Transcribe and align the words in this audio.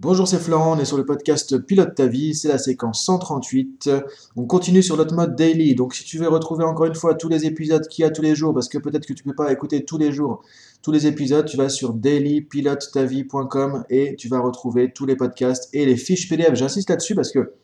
Bonjour, 0.00 0.26
c'est 0.26 0.38
Florent, 0.38 0.76
on 0.76 0.80
est 0.80 0.84
sur 0.84 0.96
le 0.96 1.06
podcast 1.06 1.56
Pilote 1.56 1.94
ta 1.94 2.06
vie, 2.06 2.34
c'est 2.34 2.48
la 2.48 2.58
séquence 2.58 3.04
138. 3.04 3.90
On 4.36 4.44
continue 4.44 4.82
sur 4.82 4.96
notre 4.96 5.14
mode 5.14 5.36
daily, 5.36 5.76
donc 5.76 5.94
si 5.94 6.04
tu 6.04 6.18
veux 6.18 6.28
retrouver 6.28 6.64
encore 6.64 6.86
une 6.86 6.96
fois 6.96 7.14
tous 7.14 7.28
les 7.28 7.46
épisodes 7.46 7.86
qu'il 7.86 8.02
y 8.02 8.06
a 8.06 8.10
tous 8.10 8.20
les 8.20 8.34
jours, 8.34 8.52
parce 8.52 8.68
que 8.68 8.78
peut-être 8.78 9.06
que 9.06 9.12
tu 9.12 9.22
ne 9.24 9.30
peux 9.30 9.36
pas 9.36 9.52
écouter 9.52 9.84
tous 9.84 9.96
les 9.96 10.10
jours 10.10 10.42
tous 10.82 10.90
les 10.90 11.06
épisodes, 11.06 11.46
tu 11.46 11.56
vas 11.56 11.68
sur 11.68 11.94
dailypilotetavie.com 11.94 13.84
et 13.88 14.16
tu 14.16 14.28
vas 14.28 14.40
retrouver 14.40 14.92
tous 14.92 15.06
les 15.06 15.16
podcasts 15.16 15.70
et 15.72 15.86
les 15.86 15.96
fiches 15.96 16.28
PDF. 16.28 16.54
J'insiste 16.54 16.90
là-dessus 16.90 17.14
parce 17.14 17.30
que 17.30 17.54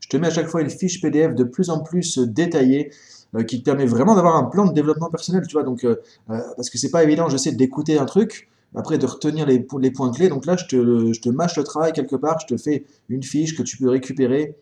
je 0.00 0.08
te 0.08 0.16
mets 0.16 0.26
à 0.26 0.30
chaque 0.30 0.48
fois 0.48 0.62
une 0.62 0.70
fiche 0.70 1.00
PDF 1.00 1.34
de 1.34 1.44
plus 1.44 1.68
en 1.68 1.80
plus 1.80 2.18
détaillée 2.18 2.90
euh, 3.36 3.42
qui 3.42 3.60
te 3.60 3.64
permet 3.64 3.86
vraiment 3.86 4.14
d'avoir 4.14 4.36
un 4.36 4.44
plan 4.44 4.64
de 4.64 4.72
développement 4.72 5.10
personnel, 5.10 5.44
tu 5.46 5.52
vois, 5.52 5.64
donc, 5.64 5.84
euh, 5.84 5.96
euh, 6.30 6.40
parce 6.56 6.70
que 6.70 6.78
c'est 6.78 6.90
pas 6.90 7.04
évident, 7.04 7.28
je 7.28 7.36
sais, 7.36 7.52
d'écouter 7.52 7.98
un 7.98 8.04
truc, 8.06 8.48
après 8.74 8.98
de 8.98 9.06
retenir 9.06 9.46
les, 9.46 9.60
points 9.60 10.10
clés. 10.12 10.28
Donc 10.28 10.46
là, 10.46 10.56
je 10.56 10.66
te, 10.66 11.28
mâche 11.28 11.56
le 11.56 11.64
travail 11.64 11.92
quelque 11.92 12.16
part, 12.16 12.38
je 12.40 12.54
te 12.54 12.60
fais 12.60 12.84
une 13.08 13.22
fiche 13.22 13.56
que 13.56 13.62
tu 13.62 13.76
peux 13.76 13.88
récupérer. 13.88 14.56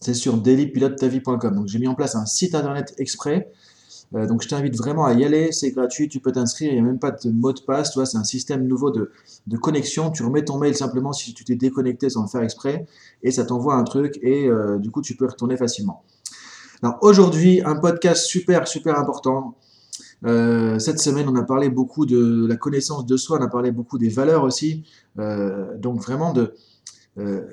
C'est 0.00 0.14
sur 0.14 0.36
dailypilotetavie.com. 0.36 1.54
Donc 1.54 1.66
j'ai 1.66 1.78
mis 1.78 1.88
en 1.88 1.94
place 1.94 2.14
un 2.14 2.26
site 2.26 2.54
internet 2.54 2.94
exprès. 2.98 3.50
Euh, 4.14 4.26
donc 4.26 4.42
je 4.42 4.48
t'invite 4.48 4.76
vraiment 4.76 5.04
à 5.04 5.14
y 5.14 5.24
aller, 5.24 5.52
c'est 5.52 5.70
gratuit, 5.70 6.08
tu 6.08 6.18
peux 6.20 6.32
t'inscrire, 6.32 6.72
il 6.72 6.74
n'y 6.74 6.80
a 6.80 6.82
même 6.82 6.98
pas 6.98 7.12
de 7.12 7.30
mot 7.30 7.52
de 7.52 7.60
passe, 7.60 7.96
c'est 8.04 8.16
un 8.18 8.24
système 8.24 8.66
nouveau 8.66 8.90
de, 8.90 9.12
de, 9.46 9.56
connexion, 9.56 10.10
tu 10.10 10.24
remets 10.24 10.44
ton 10.44 10.58
mail 10.58 10.74
simplement 10.74 11.12
si 11.12 11.32
tu 11.32 11.44
t'es 11.44 11.54
déconnecté 11.54 12.10
sans 12.10 12.22
le 12.22 12.28
faire 12.28 12.42
exprès, 12.42 12.86
et 13.22 13.30
ça 13.30 13.44
t'envoie 13.44 13.74
un 13.74 13.84
truc, 13.84 14.18
et 14.22 14.48
euh, 14.48 14.78
du 14.78 14.90
coup 14.90 15.00
tu 15.00 15.16
peux 15.16 15.26
retourner 15.26 15.56
facilement. 15.56 16.02
Alors 16.82 16.98
aujourd'hui, 17.02 17.62
un 17.64 17.76
podcast 17.76 18.24
super 18.24 18.66
super 18.66 18.98
important, 18.98 19.54
euh, 20.24 20.78
cette 20.78 21.00
semaine, 21.00 21.28
on 21.28 21.36
a 21.36 21.42
parlé 21.42 21.70
beaucoup 21.70 22.06
de 22.06 22.46
la 22.46 22.56
connaissance 22.56 23.06
de 23.06 23.16
soi, 23.16 23.38
on 23.40 23.44
a 23.44 23.48
parlé 23.48 23.70
beaucoup 23.70 23.98
des 23.98 24.08
valeurs 24.08 24.44
aussi. 24.44 24.84
Euh, 25.18 25.76
donc 25.78 26.02
vraiment 26.02 26.32
de 26.32 26.54
euh, 27.18 27.46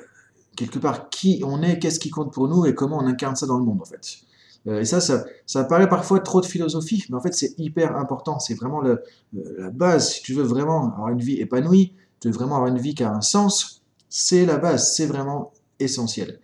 quelque 0.55 0.79
part 0.79 1.09
qui 1.09 1.41
on 1.45 1.61
est, 1.61 1.79
qu'est-ce 1.79 1.99
qui 1.99 2.09
compte 2.09 2.33
pour 2.33 2.47
nous 2.47 2.65
et 2.65 2.75
comment 2.75 2.97
on 2.97 3.07
incarne 3.07 3.35
ça 3.35 3.45
dans 3.45 3.57
le 3.57 3.63
monde 3.63 3.81
en 3.81 3.85
fait. 3.85 4.17
et 4.65 4.85
ça, 4.85 4.99
ça, 4.99 5.63
paraît 5.63 5.87
parfois 5.87 6.19
trop 6.19 6.41
de 6.41 6.45
philosophie, 6.45 7.05
mais 7.09 7.15
en 7.15 7.21
fait 7.21 7.33
c'est 7.33 7.53
hyper 7.57 7.95
important. 7.95 8.39
C'est 8.39 8.55
vraiment 8.55 8.81
la 8.81 8.99
base. 9.71 10.13
Si 10.13 10.21
tu 10.23 10.33
veux 10.33 10.43
vraiment 10.43 10.93
avoir 10.93 11.09
une 11.09 11.19
vie 11.19 11.39
épanouie, 11.39 11.93
tu 12.19 12.27
veux 12.27 12.33
vraiment 12.33 12.55
avoir 12.55 12.69
une 12.69 12.79
vie 12.79 12.95
qui 12.95 13.03
a 13.03 13.13
un 13.13 13.21
sens, 13.21 13.81
c'est 14.09 14.45
la 14.45 14.57
base, 14.57 14.93
c'est 14.93 15.05
vraiment 15.05 15.53
essentiel. 15.79 16.39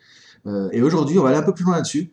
et 0.72 0.81
aujourd'hui, 0.81 1.17
on 1.19 1.23
va 1.23 1.30
aller 1.30 1.40
un 1.40 1.44
peu 1.44 1.53
plus 1.53 1.66
loin 1.66 1.75
là-dessus. 1.75 2.12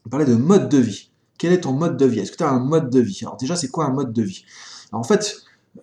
On 0.00 0.10
va 0.10 0.18
parler 0.18 0.32
de 0.32 0.36
mode 0.36 0.68
de 0.68 0.78
vie. 0.78 1.10
Quel 1.38 1.52
est 1.52 1.60
ton 1.60 1.72
mode 1.72 1.96
de 1.96 2.04
vie? 2.04 2.20
Est-ce 2.20 2.32
que 2.32 2.36
tu 2.36 2.44
as 2.44 2.50
un 2.50 2.60
mode 2.60 2.90
de 2.90 3.00
vie? 3.00 3.20
Alors 3.22 3.36
déjà, 3.36 3.56
c'est 3.56 3.68
quoi 3.68 3.86
un 3.86 3.92
mode 3.92 4.12
de 4.12 4.22
vie? 4.22 4.44
En 4.92 5.04
fait, 5.04 5.36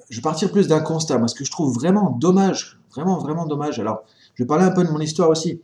je 0.09 0.17
vais 0.17 0.21
partir 0.21 0.51
plus 0.51 0.67
d'un 0.67 0.81
constat. 0.81 1.17
Moi, 1.17 1.27
ce 1.27 1.35
que 1.35 1.45
je 1.45 1.51
trouve 1.51 1.73
vraiment 1.73 2.11
dommage, 2.11 2.79
vraiment, 2.93 3.17
vraiment 3.17 3.45
dommage. 3.45 3.79
Alors, 3.79 4.03
je 4.35 4.43
vais 4.43 4.47
parler 4.47 4.65
un 4.65 4.71
peu 4.71 4.83
de 4.83 4.89
mon 4.89 4.99
histoire 4.99 5.29
aussi. 5.29 5.61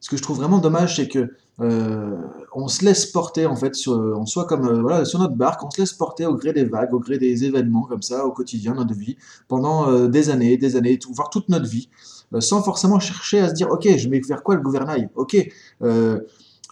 Ce 0.00 0.08
que 0.08 0.16
je 0.16 0.22
trouve 0.22 0.38
vraiment 0.38 0.58
dommage, 0.58 0.96
c'est 0.96 1.08
que 1.08 1.30
euh, 1.60 2.16
on 2.54 2.68
se 2.68 2.84
laisse 2.84 3.04
porter 3.04 3.44
en 3.44 3.54
fait, 3.54 3.74
sur, 3.74 3.92
on 3.92 4.24
soit 4.24 4.46
comme 4.46 4.66
euh, 4.66 4.80
voilà 4.80 5.04
sur 5.04 5.18
notre 5.18 5.34
barque, 5.34 5.62
on 5.62 5.70
se 5.70 5.82
laisse 5.82 5.92
porter 5.92 6.24
au 6.24 6.34
gré 6.34 6.54
des 6.54 6.64
vagues, 6.64 6.94
au 6.94 7.00
gré 7.00 7.18
des 7.18 7.44
événements 7.44 7.82
comme 7.82 8.00
ça 8.00 8.24
au 8.24 8.32
quotidien, 8.32 8.74
notre 8.74 8.94
vie, 8.94 9.18
pendant 9.46 9.90
euh, 9.90 10.08
des 10.08 10.30
années, 10.30 10.56
des 10.56 10.76
années, 10.76 10.98
tout, 10.98 11.12
voire 11.12 11.28
toute 11.28 11.50
notre 11.50 11.68
vie, 11.68 11.90
sans 12.38 12.62
forcément 12.62 12.98
chercher 12.98 13.40
à 13.40 13.50
se 13.50 13.54
dire 13.54 13.68
ok, 13.70 13.94
je 13.94 14.08
vais 14.08 14.22
faire 14.22 14.42
quoi 14.42 14.54
le 14.54 14.62
gouvernail, 14.62 15.10
ok 15.16 15.36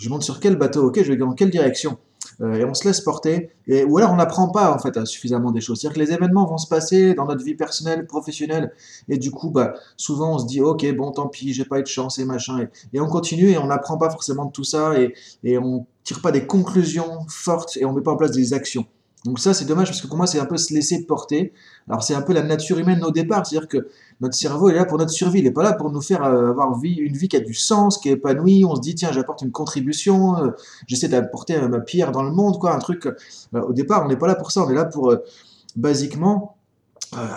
je 0.00 0.08
monte 0.08 0.22
sur 0.22 0.40
quel 0.40 0.56
bateau, 0.56 0.86
ok, 0.88 1.02
je 1.02 1.08
vais 1.08 1.16
dans 1.16 1.32
quelle 1.32 1.50
direction 1.50 1.98
euh, 2.40 2.54
et 2.54 2.64
on 2.64 2.74
se 2.74 2.86
laisse 2.86 3.00
porter, 3.00 3.50
et, 3.66 3.84
ou 3.84 3.98
alors 3.98 4.12
on 4.12 4.16
n'apprend 4.16 4.48
pas 4.50 4.72
en 4.72 4.78
fait 4.78 5.04
suffisamment 5.06 5.50
des 5.50 5.60
choses. 5.60 5.80
C'est-à-dire 5.80 5.94
que 5.96 6.04
les 6.04 6.12
événements 6.12 6.46
vont 6.46 6.58
se 6.58 6.68
passer 6.68 7.14
dans 7.14 7.26
notre 7.26 7.44
vie 7.44 7.54
personnelle, 7.54 8.06
professionnelle, 8.06 8.72
et 9.08 9.18
du 9.18 9.30
coup, 9.30 9.50
bah, 9.50 9.74
souvent 9.96 10.34
on 10.34 10.38
se 10.38 10.46
dit, 10.46 10.60
ok, 10.60 10.86
bon, 10.94 11.10
tant 11.10 11.28
pis, 11.28 11.52
j'ai 11.52 11.64
pas 11.64 11.80
eu 11.80 11.82
de 11.82 11.88
chance 11.88 12.18
et 12.18 12.24
machin, 12.24 12.68
et, 12.92 13.00
on 13.00 13.08
continue 13.08 13.50
et 13.50 13.58
on 13.58 13.66
n'apprend 13.66 13.98
pas 13.98 14.10
forcément 14.10 14.44
de 14.44 14.52
tout 14.52 14.64
ça, 14.64 14.98
et, 15.00 15.14
et 15.42 15.58
on 15.58 15.86
tire 16.04 16.20
pas 16.20 16.32
des 16.32 16.46
conclusions 16.46 17.26
fortes 17.28 17.76
et 17.76 17.84
on 17.84 17.92
met 17.92 18.02
pas 18.02 18.12
en 18.12 18.16
place 18.16 18.30
des 18.30 18.54
actions. 18.54 18.86
Donc 19.24 19.40
ça, 19.40 19.52
c'est 19.52 19.64
dommage 19.64 19.88
parce 19.88 20.00
que 20.00 20.06
pour 20.06 20.16
moi, 20.16 20.26
c'est 20.26 20.38
un 20.38 20.46
peu 20.46 20.56
se 20.56 20.72
laisser 20.72 21.04
porter. 21.04 21.52
Alors 21.88 22.02
c'est 22.02 22.14
un 22.14 22.22
peu 22.22 22.32
la 22.32 22.42
nature 22.42 22.78
humaine 22.78 23.02
au 23.04 23.10
départ, 23.10 23.44
c'est-à-dire 23.46 23.68
que 23.68 23.88
notre 24.20 24.34
cerveau 24.34 24.68
est 24.68 24.74
là 24.74 24.84
pour 24.84 24.98
notre 24.98 25.12
survie, 25.12 25.38
il 25.38 25.44
n'est 25.44 25.52
pas 25.52 25.62
là 25.62 25.72
pour 25.72 25.90
nous 25.90 26.00
faire 26.00 26.24
euh, 26.24 26.50
avoir 26.50 26.72
une 26.82 27.16
vie 27.16 27.28
qui 27.28 27.36
a 27.36 27.40
du 27.40 27.54
sens, 27.54 27.98
qui 27.98 28.08
est 28.08 28.12
épanouie. 28.12 28.64
On 28.64 28.74
se 28.74 28.80
dit 28.80 28.94
tiens, 28.94 29.12
j'apporte 29.12 29.42
une 29.42 29.52
contribution, 29.52 30.36
euh, 30.36 30.50
j'essaie 30.86 31.08
d'apporter 31.08 31.56
euh, 31.56 31.68
ma 31.68 31.80
pierre 31.80 32.10
dans 32.10 32.22
le 32.22 32.32
monde, 32.32 32.58
quoi, 32.58 32.74
un 32.74 32.78
truc. 32.78 33.08
au 33.52 33.72
départ, 33.72 34.04
on 34.04 34.08
n'est 34.08 34.16
pas 34.16 34.26
là 34.26 34.34
pour 34.34 34.50
ça, 34.50 34.62
on 34.64 34.70
est 34.70 34.74
là 34.74 34.84
pour 34.84 35.14
basiquement 35.76 36.56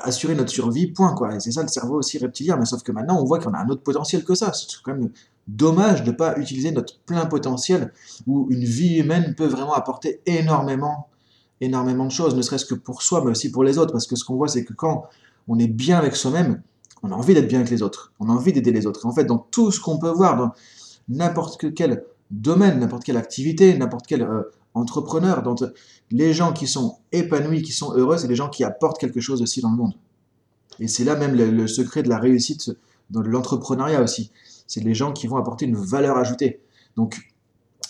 assurer 0.04 0.36
notre 0.36 0.50
survie, 0.50 0.88
point 0.88 1.14
quoi. 1.14 1.36
Et 1.36 1.40
c'est 1.40 1.52
ça 1.52 1.62
le 1.62 1.70
cerveau 1.70 1.96
aussi 1.96 2.18
reptilien, 2.18 2.58
mais 2.58 2.66
sauf 2.66 2.84
que 2.84 2.92
maintenant 2.92 3.22
on 3.22 3.24
voit 3.24 3.40
qu'on 3.40 3.54
a 3.54 3.60
un 3.60 3.70
autre 3.70 3.84
potentiel 3.84 4.26
que 4.26 4.36
ça. 4.36 4.52
C'est 4.52 4.68
quand 4.84 4.94
même 4.94 5.12
dommage 5.48 6.04
de 6.04 6.12
ne 6.12 6.16
pas 6.16 6.38
utiliser 6.38 6.72
notre 6.72 7.00
plein 7.06 7.26
potentiel 7.26 7.94
où 8.28 8.48
une 8.50 8.66
vie 8.66 8.98
humaine 8.98 9.34
peut 9.38 9.46
vraiment 9.46 9.74
apporter 9.74 10.22
énormément 10.26 11.08
énormément 11.62 12.06
de 12.06 12.12
choses, 12.12 12.36
ne 12.36 12.42
serait-ce 12.42 12.66
que 12.66 12.74
pour 12.74 13.04
soi, 13.04 13.24
mais 13.24 13.32
aussi 13.32 13.52
pour 13.52 13.64
les 13.64 13.78
autres. 13.78 13.94
Parce 13.94 14.08
que 14.08 14.16
ce 14.16 14.26
qu'on 14.26 14.36
voit, 14.36 14.48
c'est 14.48 14.66
que 14.66 14.74
quand 14.74 15.06
on 15.48 15.60
est 15.60 15.68
bien 15.68 15.98
avec 15.98 16.16
soi-même, 16.16 16.62
on 17.04 17.12
a 17.12 17.16
envie 17.16 17.34
d'être 17.34 17.48
bien 17.48 17.60
avec 17.60 17.72
les 17.72 17.82
autres. 17.82 18.14
On 18.20 18.30
a 18.30 18.32
envie 18.32 18.54
d'aider 18.54 18.72
les 18.72 18.86
autres. 18.86 19.06
En 19.06 19.14
fait, 19.14 19.26
dans 19.26 19.38
tout 19.38 19.72
ce 19.72 19.80
qu'on 19.80 19.98
peut 19.98 20.10
voir, 20.10 20.38
dans 20.38 20.52
n'importe 21.10 21.74
quel 21.74 22.04
domaine, 22.30 22.80
n'importe 22.80 23.04
quelle 23.04 23.18
activité, 23.18 23.78
n'importe 23.78 24.06
quel 24.08 24.22
euh, 24.22 24.44
entrepreneur, 24.74 25.42
dans 25.44 25.56
les 26.12 26.34
gens 26.34 26.54
qui 26.54 26.68
sont 26.68 26.98
épanouis, 27.12 27.62
qui 27.62 27.72
sont 27.72 27.94
heureux, 27.94 28.18
c'est 28.18 28.28
les 28.28 28.36
gens 28.36 28.50
qui 28.50 28.64
apportent 28.64 29.00
quelque 29.00 29.20
chose 29.20 29.42
aussi 29.42 29.62
dans 29.62 29.72
le 29.72 29.78
monde. 29.78 29.94
Et 30.80 30.88
c'est 30.88 31.04
là 31.04 31.16
même 31.16 31.36
le, 31.36 31.68
secret 31.68 32.04
de 32.04 32.10
la 32.10 32.18
réussite 32.18 32.72
dans 33.10 33.22
l'entrepreneuriat 33.22 34.02
aussi. 34.02 34.32
C'est 34.68 34.84
les 34.84 34.94
gens 34.94 35.12
qui 35.12 35.28
vont 35.28 35.38
apporter 35.38 35.66
une 35.66 35.76
valeur 35.76 36.18
ajoutée. 36.18 36.62
Donc, 36.96 37.20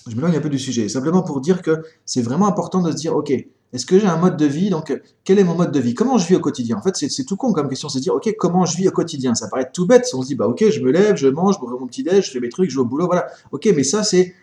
je 0.08 0.16
m'éloigne 0.16 0.36
un 0.36 0.42
peu 0.42 0.50
du 0.50 0.58
sujet. 0.58 0.90
Simplement 0.90 1.22
pour 1.22 1.42
dire 1.42 1.62
que 1.62 1.84
c'est 2.06 2.22
vraiment 2.22 2.48
important 2.48 2.82
de 2.82 2.92
se 2.92 2.96
dire, 2.96 3.16
ok, 3.16 3.32
est-ce 3.74 3.86
que 3.86 4.00
j'ai 4.00 4.08
un 4.08 4.18
mode 4.18 4.38
de 4.38 4.46
vie? 4.46 4.70
Donc, 4.70 5.00
quel 5.24 5.40
est 5.40 5.44
mon 5.44 5.56
mode 5.56 5.72
de 5.72 5.80
vie? 5.80 5.94
Comment 5.94 6.18
je 6.18 6.28
vis 6.28 6.36
au 6.36 6.40
quotidien? 6.40 6.78
En 6.78 6.82
fait, 6.82 6.96
c'est 6.96 7.24
tout 7.24 7.38
con 7.38 7.54
comme 7.54 7.70
question, 7.70 7.90
c'est 7.90 8.00
dire, 8.00 8.14
ok, 8.14 8.34
comment 8.38 8.66
je 8.66 8.76
vis 8.76 8.88
au 8.88 8.92
quotidien? 8.92 9.34
Ça 9.34 9.48
paraît 9.48 9.70
tout 9.74 9.88
bête. 9.88 10.08
On 10.14 10.22
se 10.22 10.28
dit, 10.28 10.36
bah 10.36 10.48
ok, 10.48 10.70
je 10.70 10.80
me 10.82 10.92
lève, 10.92 11.16
je 11.16 11.28
mange, 11.28 11.56
je 11.56 11.60
bois 11.60 11.78
mon 11.80 11.88
petit 11.88 12.04
déj, 12.04 12.26
je 12.26 12.32
fais 12.32 12.40
mes 12.40 12.50
trucs, 12.50 12.70
je 12.70 12.76
vais 12.76 12.82
au 12.82 12.86
boulot, 12.86 13.06
voilà. 13.06 13.28
Ok, 13.52 13.70
mais 13.76 13.84
ça, 13.84 14.04
c'est 14.04 14.36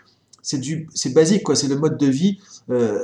basique, 1.13 1.43
quoi. 1.43 1.57
C'est 1.57 1.69
le 1.69 1.77
mode 1.77 1.99
de 1.99 2.07
vie. 2.07 2.39
Euh, 2.71 2.99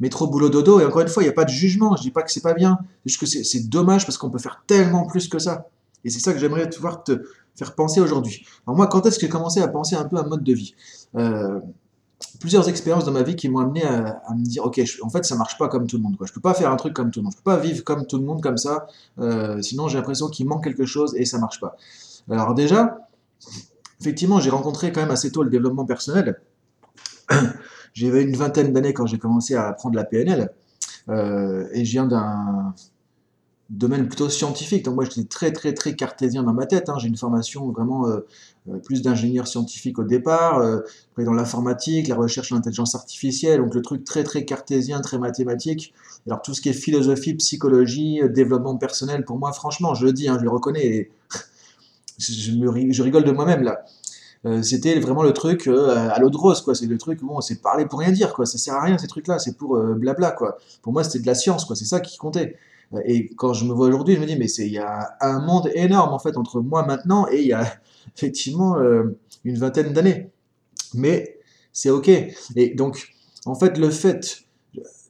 métro, 0.00 0.26
boulot, 0.26 0.50
dodo. 0.50 0.80
Et 0.80 0.84
encore 0.84 1.02
une 1.02 1.08
fois, 1.08 1.22
il 1.22 1.26
n'y 1.26 1.30
a 1.30 1.34
pas 1.34 1.44
de 1.44 1.50
jugement. 1.50 1.96
Je 1.96 2.02
dis 2.02 2.10
pas 2.10 2.22
que 2.22 2.30
c'est 2.30 2.42
pas 2.42 2.54
bien. 2.54 2.78
C'est 3.06 3.12
juste 3.12 3.20
que 3.20 3.26
c'est 3.26 3.68
dommage 3.68 4.04
parce 4.04 4.18
qu'on 4.18 4.30
peut 4.30 4.38
faire 4.38 4.62
tellement 4.66 5.06
plus 5.06 5.28
que 5.28 5.38
ça. 5.38 5.68
Et 6.04 6.10
c'est 6.10 6.20
ça 6.20 6.34
que 6.34 6.38
j'aimerais 6.38 6.68
pouvoir 6.68 7.02
te 7.02 7.22
faire 7.56 7.74
penser 7.74 8.00
aujourd'hui. 8.00 8.44
Alors 8.66 8.76
moi, 8.76 8.86
quand 8.88 9.06
est-ce 9.06 9.16
que 9.18 9.22
j'ai 9.22 9.30
commencé 9.30 9.60
à 9.60 9.68
penser 9.68 9.96
un 9.96 10.04
peu 10.04 10.16
à 10.16 10.20
un 10.20 10.26
mode 10.26 10.44
de 10.44 10.52
vie? 10.52 10.74
Euh, 11.14 11.60
plusieurs 12.40 12.68
expériences 12.68 13.04
dans 13.04 13.12
ma 13.12 13.22
vie 13.22 13.36
qui 13.36 13.48
m'ont 13.48 13.60
amené 13.60 13.84
à, 13.84 14.34
me 14.34 14.44
dire 14.44 14.64
ok 14.64 14.80
en 15.02 15.08
fait 15.08 15.24
ça 15.24 15.36
marche 15.36 15.58
pas 15.58 15.68
comme 15.68 15.86
tout 15.86 15.96
le 15.96 16.02
monde 16.02 16.16
quoi. 16.16 16.26
je 16.26 16.32
peux 16.32 16.40
pas 16.40 16.54
faire 16.54 16.70
un 16.70 16.76
truc 16.76 16.92
comme 16.94 17.10
tout 17.10 17.20
le 17.20 17.24
monde. 17.24 17.32
Je 17.32 17.38
peux 17.38 17.50
pas 17.50 17.58
vivre 17.58 17.82
comme 17.84 18.06
tout 18.06 18.18
le 18.18 18.24
monde 18.24 18.42
comme 18.42 18.56
ça. 18.56 18.86
Euh, 19.18 19.60
sinon 19.62 19.88
j'ai 19.88 19.98
l'impression 19.98 20.28
qu'il 20.28 20.46
manque 20.46 20.64
quelque 20.64 20.86
chose 20.86 21.14
et 21.16 21.24
ça 21.24 21.38
marche 21.38 21.60
pas. 21.60 21.76
Alors 22.30 22.54
déjà 22.54 23.08
effectivement 24.00 24.40
j'ai 24.40 24.50
rencontré 24.50 24.92
quand 24.92 25.00
même 25.00 25.10
assez 25.10 25.30
tôt 25.30 25.42
le 25.42 25.50
développement 25.50 25.84
personnel. 25.86 26.40
J'avais 27.94 28.22
une 28.22 28.36
vingtaine 28.36 28.72
d'années 28.72 28.92
quand 28.92 29.06
j'ai 29.06 29.18
commencé 29.18 29.54
à 29.54 29.68
apprendre 29.68 29.94
la 29.94 30.04
PNL 30.04 30.50
euh, 31.08 31.68
et 31.72 31.84
je 31.84 31.92
viens 31.92 32.06
d'un 32.06 32.74
domaine 33.70 34.06
plutôt 34.08 34.28
scientifique. 34.28 34.84
Donc 34.84 34.94
moi, 34.94 35.04
j'étais 35.04 35.24
très 35.24 35.52
très 35.52 35.72
très 35.72 35.94
cartésien 35.94 36.42
dans 36.42 36.52
ma 36.52 36.66
tête. 36.66 36.88
Hein. 36.88 36.96
J'ai 36.98 37.08
une 37.08 37.16
formation 37.16 37.70
vraiment 37.70 38.06
euh, 38.08 38.26
euh, 38.68 38.78
plus 38.78 39.02
d'ingénieur 39.02 39.46
scientifique 39.46 39.98
au 39.98 40.04
départ, 40.04 40.58
euh, 40.58 40.80
après 41.12 41.24
dans 41.24 41.32
l'informatique, 41.32 42.08
la 42.08 42.16
recherche 42.16 42.52
en 42.52 42.56
intelligence 42.56 42.94
artificielle, 42.94 43.60
donc 43.60 43.74
le 43.74 43.82
truc 43.82 44.04
très 44.04 44.22
très 44.22 44.44
cartésien, 44.44 45.00
très 45.00 45.18
mathématique. 45.18 45.94
Alors 46.26 46.42
tout 46.42 46.54
ce 46.54 46.60
qui 46.60 46.68
est 46.68 46.74
philosophie, 46.74 47.34
psychologie, 47.34 48.20
développement 48.30 48.76
personnel, 48.76 49.24
pour 49.24 49.38
moi, 49.38 49.52
franchement, 49.52 49.94
je 49.94 50.06
le 50.06 50.12
dis, 50.12 50.28
hein, 50.28 50.36
je 50.38 50.44
le 50.44 50.50
reconnais, 50.50 50.86
et 50.86 51.10
je, 52.18 52.52
me, 52.52 52.92
je 52.92 53.02
rigole 53.02 53.24
de 53.24 53.32
moi-même 53.32 53.62
là. 53.62 53.84
c'était 54.62 55.00
vraiment 55.00 55.22
le 55.22 55.32
truc 55.32 55.68
à 55.68 56.18
l'eau 56.20 56.28
de 56.28 56.36
rose, 56.36 56.60
quoi. 56.60 56.74
C'est 56.74 56.86
le 56.86 56.98
truc, 56.98 57.20
bon, 57.22 57.40
c'est 57.40 57.62
parler 57.62 57.86
pour 57.86 58.00
rien 58.00 58.12
dire, 58.12 58.34
quoi. 58.34 58.44
Ça 58.44 58.58
sert 58.58 58.74
à 58.74 58.82
rien 58.82 58.98
ces 58.98 59.06
trucs-là, 59.06 59.38
c'est 59.38 59.56
pour 59.56 59.78
blabla, 59.78 60.32
quoi. 60.32 60.58
Pour 60.82 60.92
moi, 60.92 61.02
c'était 61.02 61.20
de 61.20 61.26
la 61.26 61.34
science, 61.34 61.64
quoi. 61.64 61.76
C'est 61.76 61.86
ça 61.86 62.00
qui 62.00 62.18
comptait. 62.18 62.56
Et 63.04 63.28
quand 63.36 63.52
je 63.52 63.64
me 63.64 63.72
vois 63.72 63.88
aujourd'hui, 63.88 64.14
je 64.14 64.20
me 64.20 64.26
dis, 64.26 64.36
mais 64.36 64.46
il 64.46 64.72
y 64.72 64.78
a 64.78 65.16
un 65.20 65.40
monde 65.40 65.70
énorme 65.74 66.12
en 66.12 66.18
fait 66.18 66.36
entre 66.36 66.60
moi 66.60 66.84
maintenant 66.86 67.26
et 67.30 67.40
il 67.40 67.46
y 67.46 67.52
a 67.52 67.64
effectivement 68.16 68.78
euh, 68.78 69.18
une 69.44 69.56
vingtaine 69.56 69.92
d'années. 69.92 70.30
Mais 70.94 71.38
c'est 71.72 71.90
ok. 71.90 72.08
Et 72.56 72.74
donc, 72.74 73.08
en 73.46 73.54
fait, 73.54 73.78
le 73.78 73.90
fait 73.90 74.44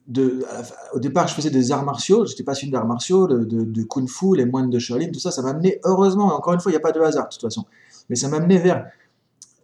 de, 0.06 0.44
au 0.92 0.98
départ, 0.98 1.28
je 1.28 1.34
faisais 1.34 1.50
des 1.50 1.72
arts 1.72 1.84
martiaux, 1.84 2.26
j'étais 2.26 2.42
passionné 2.42 2.72
d'arts 2.72 2.86
martiaux, 2.86 3.26
de, 3.26 3.82
kung 3.84 4.08
fu, 4.08 4.36
les 4.36 4.44
moines 4.44 4.70
de 4.70 4.78
Shaolin, 4.78 5.10
tout 5.10 5.20
ça, 5.20 5.31
ça 5.31 5.42
m'a 5.42 5.50
amené, 5.50 5.81
heureusement, 5.84 6.34
encore 6.34 6.54
une 6.54 6.60
fois, 6.60 6.70
il 6.70 6.75
n'y 6.75 6.78
a 6.78 6.81
pas 6.81 6.92
de 6.92 7.00
hasard 7.00 7.28
de 7.28 7.32
toute 7.32 7.40
façon, 7.40 7.64
mais 8.08 8.16
ça 8.16 8.28
m'a 8.28 8.36
amené 8.36 8.58
vers 8.58 8.86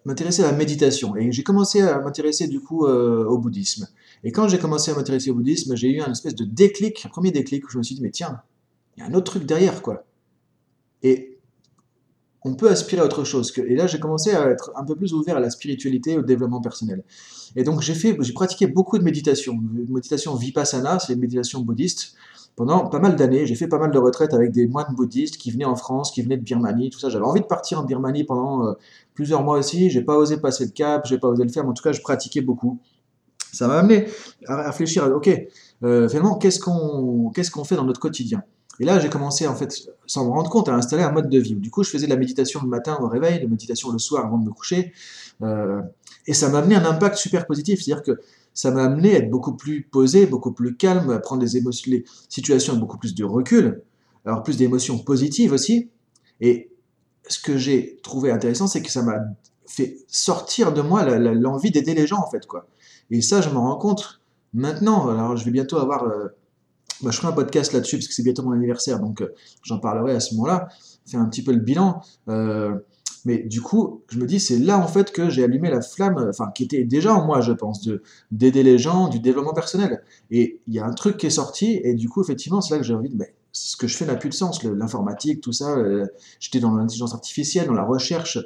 m'intéresser 0.05 0.43
à 0.43 0.51
la 0.51 0.57
méditation. 0.57 1.17
Et 1.17 1.31
j'ai 1.33 1.43
commencé 1.43 1.83
à 1.83 1.99
m'intéresser 2.01 2.49
du 2.49 2.61
coup 2.61 2.87
euh, 2.87 3.25
au 3.27 3.39
bouddhisme. 3.39 3.87
Et 4.25 4.33
quand 4.33 4.49
j'ai 4.49 4.59
commencé 4.59 4.91
à 4.91 4.95
m'intéresser 4.95 5.31
au 5.31 5.35
bouddhisme, 5.35 5.75
j'ai 5.77 5.89
eu 5.89 6.01
un 6.01 6.11
espèce 6.11 6.35
de 6.35 6.45
déclic, 6.45 7.05
un 7.07 7.09
premier 7.09 7.31
déclic 7.31 7.67
où 7.67 7.71
je 7.71 7.79
me 7.79 7.83
suis 7.83 7.95
dit, 7.95 8.03
mais 8.03 8.11
tiens, 8.11 8.43
il 8.97 9.01
y 9.01 9.03
a 9.03 9.07
un 9.07 9.15
autre 9.15 9.33
truc 9.33 9.47
derrière, 9.47 9.83
quoi. 9.83 10.05
Et 11.03 11.39
on 12.43 12.55
peut 12.55 12.71
aspirer 12.71 13.03
à 13.03 13.05
autre 13.05 13.25
chose. 13.25 13.53
Et 13.59 13.75
là, 13.75 13.87
j'ai 13.87 14.01
commencé 14.01 14.31
à 14.33 14.49
être 14.51 14.73
un 14.77 14.85
peu 14.85 14.95
plus 14.95 15.13
ouvert 15.13 15.37
à 15.37 15.41
la 15.41 15.51
spiritualité 15.51 16.17
au 16.17 16.23
développement 16.23 16.61
personnel. 16.61 17.05
Et 17.57 17.65
donc, 17.65 17.83
j'ai 17.83 17.95
fait, 17.95 18.17
j'ai 18.21 18.33
pratiqué 18.33 18.67
beaucoup 18.67 18.99
de 18.99 19.05
méditation. 19.05 19.59
Méditation 19.89 20.35
vipassana, 20.35 20.99
c'est 20.99 21.15
une 21.15 21.21
méditation 21.21 21.61
bouddhiste. 21.61 22.15
Pendant 22.57 22.89
pas 22.89 22.99
mal 22.99 23.17
d'années, 23.17 23.47
j'ai 23.47 23.55
fait 23.55 23.69
pas 23.69 23.79
mal 23.79 23.91
de 23.91 23.99
retraites 23.99 24.35
avec 24.35 24.53
des 24.53 24.67
moines 24.67 24.95
bouddhistes 24.95 25.37
qui 25.37 25.51
venaient 25.51 25.65
en 25.65 25.77
France, 25.77 26.11
qui 26.11 26.21
venaient 26.23 26.37
de 26.37 26.43
Birmanie, 26.43 26.91
tout 26.91 26.99
ça. 26.99 27.09
J'avais 27.09 27.25
envie 27.25 27.41
de 27.41 27.47
partir 27.47 27.81
en 27.81 27.85
Birmanie 27.85 28.25
pendant 28.25 28.67
euh, 28.67 28.73
plusieurs 29.15 29.43
mois 29.43 29.59
aussi. 29.59 29.89
J'ai 29.91 30.03
pas 30.03 30.17
osé 30.17 30.37
passer 30.37 30.65
le 30.65 30.71
cap, 30.71 31.07
j'ai 31.07 31.19
pas 31.19 31.29
osé 31.29 31.43
le 31.43 31.51
faire, 31.51 31.65
mais 31.65 31.71
en 31.71 31.75
tout 31.75 31.83
cas, 31.83 31.93
je 31.93 32.01
pratiquais 32.01 32.41
beaucoup. 32.41 32.79
Ça 33.53 33.69
m'a 33.69 33.79
amené 33.79 34.07
à 34.47 34.71
réfléchir, 34.71 35.05
à, 35.05 35.09
ok, 35.09 35.31
euh, 35.83 36.09
finalement, 36.09 36.37
qu'est-ce 36.37 36.61
qu'on 36.61 37.31
qu'est-ce 37.35 37.51
qu'on 37.51 37.65
fait 37.65 37.77
dans 37.77 37.85
notre 37.85 38.01
quotidien? 38.01 38.43
Et 38.81 38.85
là, 38.85 38.99
j'ai 38.99 39.11
commencé, 39.11 39.47
en 39.47 39.55
fait, 39.55 39.91
sans 40.07 40.25
me 40.25 40.31
rendre 40.31 40.49
compte, 40.49 40.71
à 40.71 40.75
installer 40.75 41.03
un 41.03 41.13
mode 41.13 41.29
de 41.29 41.39
vie. 41.39 41.55
Du 41.55 41.71
coup, 41.71 41.83
je 41.83 41.91
faisais 41.91 42.07
de 42.07 42.11
la 42.11 42.17
méditation 42.17 42.61
le 42.63 42.69
matin 42.69 42.99
au 43.01 43.09
réveil, 43.09 43.37
de 43.37 43.45
la 43.45 43.49
méditation 43.51 43.93
le 43.93 43.99
soir 43.99 44.25
avant 44.25 44.39
de 44.39 44.47
me 44.47 44.53
coucher. 44.53 44.95
Euh, 45.43 45.83
et 46.27 46.33
ça 46.33 46.49
m'a 46.49 46.59
amené 46.61 46.77
un 46.77 46.85
impact 46.87 47.17
super 47.17 47.47
positif. 47.47 47.83
C'est-à-dire 47.83 48.03
que 48.03 48.21
ça 48.55 48.71
m'a 48.71 48.85
amené 48.85 49.15
à 49.15 49.19
être 49.19 49.31
beaucoup 49.31 49.55
plus 49.55 49.83
posé, 49.83 50.25
beaucoup 50.25 50.53
plus 50.53 50.77
calme, 50.77 51.11
à 51.11 51.19
prendre 51.19 51.43
les, 51.43 51.59
émotions, 51.59 51.91
les 51.91 52.05
situations 52.31 52.73
avec 52.73 52.81
beaucoup 52.81 52.97
plus 52.97 53.15
de 53.15 53.23
recul, 53.23 53.83
avoir 54.25 54.43
plus 54.43 54.57
d'émotions 54.57 54.99
positives 54.99 55.53
aussi. 55.53 55.91
Et 56.41 56.71
ce 57.29 57.39
que 57.39 57.59
j'ai 57.59 57.99
trouvé 58.03 58.31
intéressant, 58.31 58.67
c'est 58.67 58.81
que 58.81 58.91
ça 58.91 59.03
m'a 59.03 59.19
fait 59.67 59.99
sortir 60.09 60.73
de 60.73 60.81
moi 60.81 61.05
l'envie 61.19 61.71
d'aider 61.71 61.93
les 61.95 62.07
gens, 62.07 62.19
en 62.19 62.31
fait. 62.31 62.47
quoi. 62.47 62.67
Et 63.11 63.23
ça, 63.23 63.41
je 63.41 63.51
me 63.51 63.59
rends 63.59 63.77
compte 63.77 64.21
maintenant. 64.53 65.09
Alors, 65.09 65.37
je 65.37 65.45
vais 65.45 65.51
bientôt 65.51 65.79
avoir. 65.79 66.05
Euh, 66.05 66.29
bah, 67.03 67.11
je 67.11 67.17
ferai 67.17 67.29
un 67.29 67.33
podcast 67.33 67.73
là-dessus 67.73 67.97
parce 67.97 68.09
que 68.09 68.15
c'est 68.15 68.23
bientôt 68.23 68.43
mon 68.43 68.53
anniversaire, 68.53 69.01
donc 69.01 69.23
euh, 69.23 69.35
j'en 69.63 69.79
parlerai 69.79 70.13
à 70.13 70.21
ce 70.21 70.35
moment-là. 70.35 70.69
Faire 71.07 71.21
un 71.21 71.29
petit 71.29 71.43
peu 71.43 71.53
le 71.53 71.61
bilan. 71.61 72.03
Euh, 72.29 72.75
mais 73.25 73.39
du 73.39 73.61
coup, 73.61 74.03
je 74.09 74.19
me 74.19 74.27
dis, 74.27 74.41
c'est 74.41 74.59
là 74.59 74.79
en 74.79 74.87
fait 74.87 75.13
que 75.13 75.29
j'ai 75.29 75.45
allumé 75.45 75.71
la 75.71 75.83
flamme, 75.83 76.27
enfin, 76.29 76.51
qui 76.55 76.65
était 76.65 76.85
déjà 76.85 77.15
en 77.15 77.25
moi, 77.25 77.41
je 77.41 77.53
pense, 77.53 77.83
de 77.83 78.03
d'aider 78.31 78.63
les 78.63 78.79
gens, 78.79 79.09
du 79.09 79.21
développement 79.21 79.53
personnel. 79.53 80.03
Et 80.31 80.61
il 80.67 80.75
y 80.75 80.79
a 80.79 80.87
un 80.87 80.93
truc 80.93 81.17
qui 81.17 81.27
est 81.27 81.31
sorti, 81.31 81.81
et 81.85 81.95
du 81.95 82.09
coup, 82.09 82.23
effectivement, 82.23 82.61
c'est 82.61 82.75
là 82.75 82.81
que 82.81 82.87
j'ai 82.87 82.95
envie 82.95 83.11
de, 83.11 83.17
mais 83.17 83.35
ce 83.53 83.77
que 83.77 83.87
je 83.87 83.97
fais 83.97 84.07
n'a 84.07 84.15
plus 84.15 84.29
de 84.29 84.35
sens. 84.35 84.63
L'informatique, 84.63 85.41
tout 85.41 85.53
ça, 85.53 85.77
j'étais 86.39 86.61
dans 86.61 86.75
l'intelligence 86.75 87.15
artificielle, 87.15 87.67
dans 87.67 87.75
la 87.75 87.85
recherche, 87.85 88.39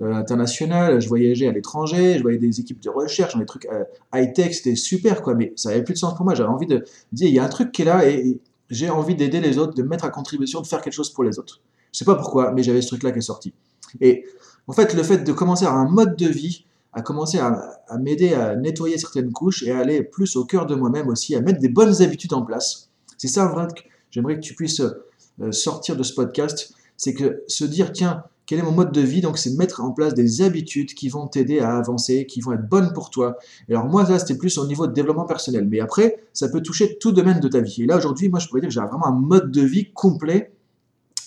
euh, 0.00 0.14
international, 0.14 1.00
je 1.00 1.08
voyageais 1.08 1.46
à 1.46 1.52
l'étranger, 1.52 2.16
je 2.16 2.22
voyais 2.22 2.38
des 2.38 2.60
équipes 2.60 2.80
de 2.80 2.88
recherche, 2.88 3.36
des 3.36 3.44
trucs 3.44 3.66
euh, 3.66 3.84
high-tech, 4.14 4.54
c'était 4.54 4.74
super, 4.74 5.22
quoi, 5.22 5.34
mais 5.34 5.52
ça 5.54 5.68
n'avait 5.68 5.84
plus 5.84 5.92
de 5.92 5.98
sens 5.98 6.14
pour 6.14 6.24
moi. 6.24 6.34
J'avais 6.34 6.48
envie 6.48 6.66
de 6.66 6.84
dire, 7.12 7.28
il 7.28 7.34
y 7.34 7.38
a 7.38 7.44
un 7.44 7.48
truc 7.48 7.72
qui 7.72 7.82
est 7.82 7.84
là 7.84 8.08
et, 8.08 8.40
j'ai 8.70 8.88
envie 8.88 9.14
d'aider 9.14 9.40
les 9.42 9.58
autres, 9.58 9.74
de 9.74 9.82
mettre 9.82 10.04
à 10.04 10.08
contribution, 10.08 10.62
de 10.62 10.66
faire 10.66 10.80
quelque 10.80 10.94
chose 10.94 11.10
pour 11.10 11.24
les 11.24 11.38
autres. 11.38 11.60
Je 11.92 11.98
sais 11.98 12.04
pas 12.06 12.14
pourquoi, 12.14 12.52
mais 12.52 12.62
j'avais 12.62 12.80
ce 12.80 12.86
truc-là 12.86 13.12
qui 13.12 13.18
est 13.18 13.20
sorti. 13.20 13.52
Et 14.00 14.24
en 14.66 14.72
fait, 14.72 14.94
le 14.94 15.02
fait 15.02 15.18
de 15.18 15.32
commencer 15.32 15.66
à 15.66 15.72
un 15.72 15.86
mode 15.86 16.16
de 16.16 16.26
vie, 16.26 16.64
à 16.94 17.02
commencer 17.02 17.38
à, 17.38 17.76
m'aider 18.00 18.32
à 18.32 18.56
nettoyer 18.56 18.96
certaines 18.96 19.30
couches 19.30 19.62
et 19.62 19.72
à 19.72 19.80
aller 19.80 20.02
plus 20.02 20.36
au 20.36 20.46
cœur 20.46 20.64
de 20.64 20.74
moi-même 20.74 21.08
aussi, 21.08 21.34
à 21.34 21.42
mettre 21.42 21.60
des 21.60 21.68
bonnes 21.68 22.00
habitudes 22.00 22.32
en 22.32 22.46
place. 22.46 22.88
C'est 23.18 23.28
ça, 23.28 23.44
vrai, 23.44 23.66
j'aimerais 24.12 24.36
que 24.36 24.40
tu 24.40 24.54
puisses 24.54 24.80
euh, 24.80 25.50
sortir 25.50 25.96
de 25.96 26.04
ce 26.04 26.14
podcast. 26.14 26.72
C'est 26.96 27.14
que 27.14 27.42
se 27.48 27.64
dire, 27.64 27.90
tiens, 27.90 28.22
quel 28.46 28.58
est 28.58 28.62
mon 28.62 28.72
mode 28.72 28.92
de 28.92 29.00
vie? 29.00 29.20
Donc, 29.20 29.38
c'est 29.38 29.50
mettre 29.56 29.80
en 29.80 29.92
place 29.92 30.14
des 30.14 30.42
habitudes 30.42 30.94
qui 30.94 31.08
vont 31.08 31.26
t'aider 31.26 31.60
à 31.60 31.76
avancer, 31.76 32.26
qui 32.26 32.40
vont 32.40 32.52
être 32.52 32.68
bonnes 32.68 32.92
pour 32.92 33.10
toi. 33.10 33.38
Et 33.68 33.74
alors, 33.74 33.86
moi, 33.86 34.08
là, 34.08 34.18
c'était 34.18 34.36
plus 34.36 34.58
au 34.58 34.66
niveau 34.66 34.86
de 34.86 34.92
développement 34.92 35.26
personnel. 35.26 35.66
Mais 35.68 35.80
après, 35.80 36.22
ça 36.32 36.48
peut 36.48 36.60
toucher 36.60 36.98
tout 36.98 37.12
domaine 37.12 37.40
de 37.40 37.48
ta 37.48 37.60
vie. 37.60 37.82
Et 37.82 37.86
là, 37.86 37.96
aujourd'hui, 37.96 38.28
moi, 38.28 38.40
je 38.40 38.48
pourrais 38.48 38.60
dire 38.60 38.68
que 38.68 38.74
j'ai 38.74 38.80
vraiment 38.80 39.06
un 39.06 39.18
mode 39.18 39.50
de 39.50 39.62
vie 39.62 39.92
complet 39.92 40.52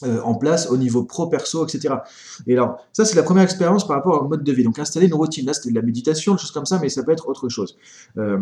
euh, 0.04 0.22
en 0.22 0.36
place 0.36 0.70
au 0.70 0.78
niveau 0.78 1.04
pro, 1.04 1.28
perso, 1.28 1.66
etc. 1.66 1.96
Et 2.48 2.54
alors, 2.54 2.78
ça, 2.92 3.06
c'est 3.06 3.16
la 3.16 3.24
première 3.24 3.44
expérience 3.44 3.88
par 3.88 3.96
rapport 3.96 4.22
au 4.22 4.28
mode 4.28 4.44
de 4.44 4.52
vie. 4.52 4.64
Donc, 4.64 4.78
installer 4.78 5.08
une 5.08 5.14
routine. 5.14 5.46
Là, 5.46 5.54
c'était 5.54 5.70
de 5.70 5.76
la 5.76 5.82
méditation, 5.82 6.34
des 6.34 6.40
choses 6.40 6.52
comme 6.52 6.66
ça, 6.66 6.80
mais 6.80 6.90
ça 6.90 7.02
peut 7.04 7.12
être 7.12 7.28
autre 7.30 7.50
chose. 7.50 7.78
Euh, 8.18 8.40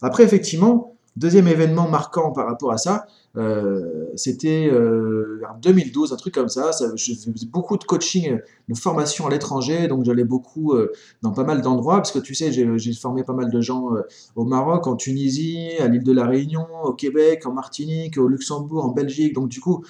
après, 0.00 0.24
effectivement, 0.24 0.95
deuxième 1.16 1.48
événement 1.48 1.88
marquant 1.88 2.32
par 2.32 2.46
rapport 2.46 2.72
à 2.72 2.78
ça, 2.78 3.06
euh, 3.36 4.06
c'était 4.14 4.68
euh, 4.72 5.42
en 5.50 5.58
2012, 5.58 6.12
un 6.12 6.16
truc 6.16 6.34
comme 6.34 6.48
ça. 6.48 6.70
je 6.94 7.12
faisais 7.12 7.46
beaucoup 7.46 7.76
de 7.76 7.84
coaching, 7.84 8.38
de 8.68 8.74
formation 8.74 9.26
à 9.26 9.30
l'étranger, 9.30 9.88
donc 9.88 10.04
j'allais 10.04 10.24
beaucoup 10.24 10.72
euh, 10.72 10.92
dans 11.22 11.32
pas 11.32 11.44
mal 11.44 11.60
d'endroits, 11.60 11.96
parce 11.96 12.12
que 12.12 12.18
tu 12.18 12.34
sais, 12.34 12.52
j'ai 12.52 12.92
formé 12.94 13.24
pas 13.24 13.34
mal 13.34 13.50
de 13.50 13.60
gens 13.60 13.88
au 14.36 14.44
Maroc, 14.44 14.86
en 14.86 14.96
Tunisie, 14.96 15.70
à 15.80 15.88
l'île 15.88 16.04
de 16.04 16.12
la 16.12 16.26
Réunion, 16.26 16.66
au 16.84 16.92
Québec, 16.92 17.46
en 17.46 17.52
Martinique, 17.52 18.18
au 18.18 18.28
Luxembourg, 18.28 18.84
en 18.84 18.90
Belgique. 18.90 19.34
Donc 19.34 19.48
du 19.48 19.60
coup, 19.60 19.84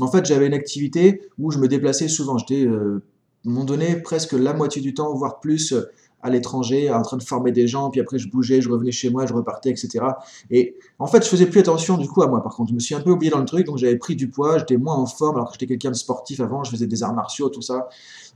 en 0.00 0.08
fait, 0.08 0.24
j'avais 0.24 0.46
une 0.46 0.54
activité 0.54 1.22
où 1.38 1.50
je 1.50 1.58
me 1.58 1.68
déplaçais 1.68 2.08
souvent. 2.08 2.38
J'étais, 2.38 2.66
à 2.66 2.70
un 2.70 3.00
moment 3.44 3.64
donné, 3.64 3.96
presque 3.96 4.32
la 4.32 4.54
moitié 4.54 4.82
du 4.82 4.94
temps, 4.94 5.14
voire 5.14 5.40
plus 5.40 5.74
à 6.22 6.30
l'étranger, 6.30 6.90
en 6.90 7.02
train 7.02 7.16
de 7.16 7.22
former 7.22 7.52
des 7.52 7.66
gens, 7.66 7.90
puis 7.90 8.00
après 8.00 8.18
je 8.18 8.28
bougeais, 8.28 8.60
je 8.60 8.68
revenais 8.68 8.90
chez 8.90 9.10
moi, 9.10 9.26
je 9.26 9.32
repartais, 9.32 9.70
etc. 9.70 10.04
Et 10.50 10.76
en 10.98 11.06
fait, 11.06 11.24
je 11.24 11.28
faisais 11.28 11.46
plus 11.46 11.60
attention 11.60 11.96
du 11.96 12.08
coup 12.08 12.22
à 12.22 12.28
moi. 12.28 12.42
Par 12.42 12.54
contre, 12.54 12.70
je 12.70 12.74
me 12.74 12.80
suis 12.80 12.94
un 12.94 13.00
peu 13.00 13.10
oublié 13.10 13.30
dans 13.30 13.38
le 13.38 13.44
truc, 13.44 13.66
donc 13.66 13.78
j'avais 13.78 13.96
pris 13.96 14.16
du 14.16 14.28
poids, 14.28 14.58
j'étais 14.58 14.76
moins 14.76 14.96
en 14.96 15.06
forme, 15.06 15.36
alors 15.36 15.48
que 15.48 15.54
j'étais 15.54 15.66
quelqu'un 15.66 15.90
de 15.90 15.96
sportif 15.96 16.40
avant, 16.40 16.64
je 16.64 16.70
faisais 16.70 16.86
des 16.86 17.02
arts 17.02 17.14
martiaux, 17.14 17.48
tout 17.48 17.62
ça. 17.62 17.88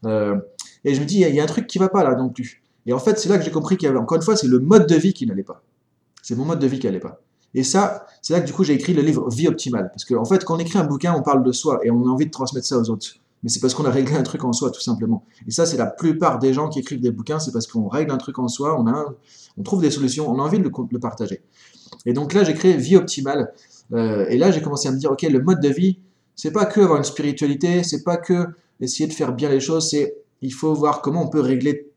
Euh, 0.05 0.37
et 0.85 0.95
je 0.95 1.01
me 1.01 1.07
dis, 1.07 1.21
il 1.21 1.35
y, 1.35 1.41
a 1.41 1.43
un 1.43 1.47
truc 1.47 1.67
qui 1.67 1.79
va 1.79 1.89
pas 1.89 2.05
là 2.05 2.15
non 2.15 2.29
plus. 2.29 2.63
Et 2.87 2.93
en 2.93 2.99
fait, 2.99 3.19
c'est 3.19 3.29
là 3.29 3.39
que 3.39 3.45
j'ai 3.45 3.51
compris 3.51 3.77
qu'il 3.77 3.87
y 3.87 3.91
avait, 3.91 3.99
encore 3.99 4.17
une 4.17 4.23
fois, 4.23 4.37
c'est 4.37 4.49
le 4.49 4.59
mode 4.59 4.87
de 4.87 4.97
vie 4.97 5.13
qui 5.13 5.27
n'allait 5.27 5.43
pas. 5.43 5.63
C'est 6.23 6.37
mon 6.37 6.45
mode 6.45 6.59
de 6.59 6.67
vie 6.67 6.79
qui 6.79 6.87
n'allait 6.87 7.01
pas. 7.01 7.21
Et 7.55 7.65
ça, 7.65 8.07
c'est 8.23 8.33
là 8.33 8.41
que 8.41 8.47
du 8.47 8.53
coup 8.53 8.65
j'ai 8.65 8.73
écrit 8.73 8.95
le 8.95 9.03
livre 9.03 9.29
Vie 9.29 9.49
optimale. 9.49 9.91
Parce 9.93 10.05
qu'en 10.05 10.23
en 10.23 10.25
fait, 10.25 10.45
quand 10.45 10.57
on 10.57 10.59
écrit 10.59 10.79
un 10.79 10.85
bouquin, 10.85 11.15
on 11.15 11.23
parle 11.23 11.43
de 11.43 11.53
soi 11.53 11.81
et 11.85 11.91
on 11.91 12.07
a 12.07 12.09
envie 12.09 12.27
de 12.27 12.31
transmettre 12.31 12.67
ça 12.67 12.79
aux 12.79 12.89
autres 12.91 13.17
mais 13.43 13.49
c'est 13.49 13.61
parce 13.61 13.75
qu'on 13.75 13.85
a 13.85 13.91
réglé 13.91 14.15
un 14.15 14.23
truc 14.23 14.45
en 14.45 14.53
soi, 14.53 14.71
tout 14.71 14.81
simplement. 14.81 15.25
Et 15.49 15.51
ça, 15.51 15.67
c'est 15.67 15.77
la 15.77 15.87
plupart 15.87 16.39
des 16.39 16.53
gens 16.53 16.69
qui 16.69 16.79
écrivent 16.79 17.01
des 17.01 17.11
bouquins, 17.11 17.39
c'est 17.39 17.53
parce 17.53 17.67
qu'on 17.67 17.89
règle 17.89 18.13
un 18.13 18.17
truc 18.17 18.39
en 18.39 18.49
soi, 18.49 18.81
on, 18.81 18.87
a 18.87 19.15
on 19.57 19.63
trouve 19.63 19.83
des 19.83 19.91
solutions, 19.91 20.31
on 20.31 20.39
a 20.39 20.43
envie 20.43 20.59
de 20.59 20.65
le, 20.65 20.99
partager. 21.01 21.43
Et 22.07 22.13
donc 22.13 22.35
là, 22.35 22.45
j'ai 22.45 22.55
créé 22.55 22.77
Vie 22.77 22.97
Optimale. 22.97 23.53
Euh, 23.93 24.27
et 24.29 24.39
là, 24.39 24.51
j'ai 24.51 24.63
commencé 24.63 24.89
à 24.89 24.93
me 24.93 24.99
dire, 24.99 25.11
ok, 25.11 25.23
le 25.23 25.41
mode 25.41 25.61
de 25.61 25.69
vie, 25.69 25.99
c'est 26.37 26.53
pas 26.53 26.67
que 26.67 26.81
avoir 26.81 26.99
une 26.99 27.05
spiritualité, 27.05 27.83
c'est 27.83 28.05
pas 28.05 28.17
que 28.17 28.47
essayer 28.81 29.09
de 29.09 29.13
faire 29.13 29.33
bien 29.33 29.49
les 29.49 29.61
choses, 29.61 29.91
c'est 29.91 30.17
il 30.41 30.53
faut 30.53 30.75
voir 30.75 31.03
comment 31.03 31.23
on 31.23 31.29
peut 31.29 31.41
régler. 31.41 31.89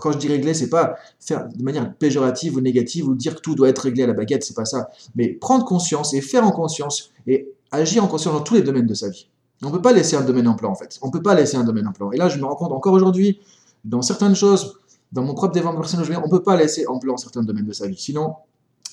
quand 0.00 0.12
je 0.12 0.18
dis 0.18 0.28
régler, 0.28 0.54
c'est 0.54 0.70
pas 0.70 0.96
faire 1.20 1.48
de 1.48 1.62
manière 1.62 1.94
péjorative 1.94 2.56
ou 2.56 2.60
négative 2.60 3.08
ou 3.08 3.14
dire 3.14 3.36
que 3.36 3.40
tout 3.40 3.54
doit 3.54 3.68
être 3.68 3.80
réglé 3.80 4.04
à 4.04 4.06
la 4.06 4.14
baguette, 4.14 4.44
c'est 4.44 4.54
pas 4.54 4.64
ça. 4.64 4.88
Mais 5.14 5.28
prendre 5.28 5.64
conscience 5.64 6.14
et 6.14 6.20
faire 6.20 6.44
en 6.44 6.52
conscience 6.52 7.12
et 7.26 7.48
agir 7.70 8.04
en 8.04 8.08
conscience 8.08 8.34
dans 8.34 8.42
tous 8.42 8.54
les 8.54 8.62
domaines 8.62 8.86
de 8.86 8.94
sa 8.94 9.10
vie. 9.10 9.28
On 9.62 9.68
ne 9.68 9.72
peut 9.72 9.82
pas 9.82 9.92
laisser 9.92 10.16
un 10.16 10.22
domaine 10.22 10.48
en 10.48 10.54
plan, 10.54 10.70
en 10.70 10.74
fait. 10.74 10.98
On 11.02 11.06
ne 11.06 11.12
peut 11.12 11.22
pas 11.22 11.34
laisser 11.34 11.56
un 11.56 11.64
domaine 11.64 11.86
en 11.86 11.92
plan. 11.92 12.10
Et 12.12 12.16
là, 12.16 12.28
je 12.28 12.38
me 12.38 12.44
rends 12.44 12.56
compte 12.56 12.72
encore 12.72 12.92
aujourd'hui, 12.92 13.40
dans 13.84 14.02
certaines 14.02 14.34
choses, 14.34 14.78
dans 15.12 15.22
mon 15.22 15.34
propre 15.34 15.54
développement 15.54 15.80
personnel, 15.80 16.18
on 16.22 16.26
ne 16.26 16.30
peut 16.30 16.42
pas 16.42 16.56
laisser 16.56 16.86
en 16.86 16.98
plan 16.98 17.16
certains 17.16 17.42
domaines 17.42 17.64
de 17.64 17.72
sa 17.72 17.86
vie. 17.86 17.96
Sinon, 17.96 18.34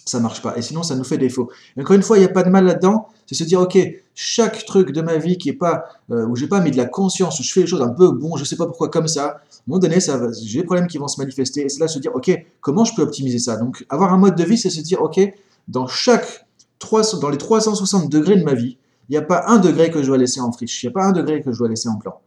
ça 0.05 0.17
ne 0.17 0.23
marche 0.23 0.41
pas. 0.41 0.57
Et 0.57 0.61
sinon, 0.61 0.83
ça 0.83 0.95
nous 0.95 1.03
fait 1.03 1.17
défaut. 1.17 1.49
Et 1.77 1.81
encore 1.81 1.95
une 1.95 2.03
fois, 2.03 2.17
il 2.17 2.21
n'y 2.21 2.25
a 2.25 2.29
pas 2.29 2.43
de 2.43 2.49
mal 2.49 2.65
là-dedans. 2.65 3.07
C'est 3.25 3.35
se 3.35 3.43
dire, 3.43 3.61
OK, 3.61 3.77
chaque 4.15 4.65
truc 4.65 4.91
de 4.91 5.01
ma 5.01 5.17
vie 5.17 5.37
qui 5.37 5.49
est 5.49 5.53
pas, 5.53 5.85
euh, 6.11 6.25
où 6.27 6.35
j'ai 6.35 6.47
pas 6.47 6.59
mis 6.59 6.71
de 6.71 6.77
la 6.77 6.85
conscience, 6.85 7.39
où 7.39 7.43
je 7.43 7.51
fais 7.51 7.61
les 7.61 7.67
choses 7.67 7.81
un 7.81 7.89
peu, 7.89 8.11
bon, 8.11 8.35
je 8.35 8.43
sais 8.43 8.55
pas 8.55 8.65
pourquoi, 8.65 8.89
comme 8.89 9.07
ça, 9.07 9.25
à 9.25 9.29
un 9.29 9.39
moment 9.65 9.79
donné, 9.79 9.99
ça 9.99 10.19
j'ai 10.41 10.59
des 10.59 10.65
problèmes 10.65 10.87
qui 10.87 10.97
vont 10.97 11.07
se 11.07 11.19
manifester. 11.19 11.65
Et 11.65 11.69
c'est 11.69 11.79
là 11.79 11.87
se 11.87 11.99
dire, 11.99 12.13
OK, 12.13 12.31
comment 12.61 12.83
je 12.83 12.93
peux 12.95 13.01
optimiser 13.01 13.39
ça? 13.39 13.55
Donc, 13.55 13.85
avoir 13.89 14.13
un 14.13 14.17
mode 14.17 14.35
de 14.35 14.43
vie, 14.43 14.57
c'est 14.57 14.69
se 14.69 14.81
dire, 14.81 15.01
OK, 15.01 15.19
dans 15.67 15.87
chaque 15.87 16.45
300, 16.79 17.19
dans 17.19 17.29
les 17.29 17.37
360 17.37 18.09
degrés 18.11 18.35
de 18.35 18.43
ma 18.43 18.53
vie, 18.53 18.77
il 19.09 19.13
n'y 19.13 19.17
a 19.17 19.21
pas 19.21 19.45
un 19.47 19.57
degré 19.57 19.91
que 19.91 20.01
je 20.01 20.07
dois 20.07 20.17
laisser 20.17 20.39
en 20.39 20.51
friche, 20.51 20.83
il 20.83 20.87
n'y 20.87 20.91
a 20.91 20.93
pas 20.93 21.05
un 21.05 21.11
degré 21.11 21.41
que 21.41 21.51
je 21.51 21.57
dois 21.57 21.69
laisser 21.69 21.89
en 21.89 21.97
plan. 21.97 22.19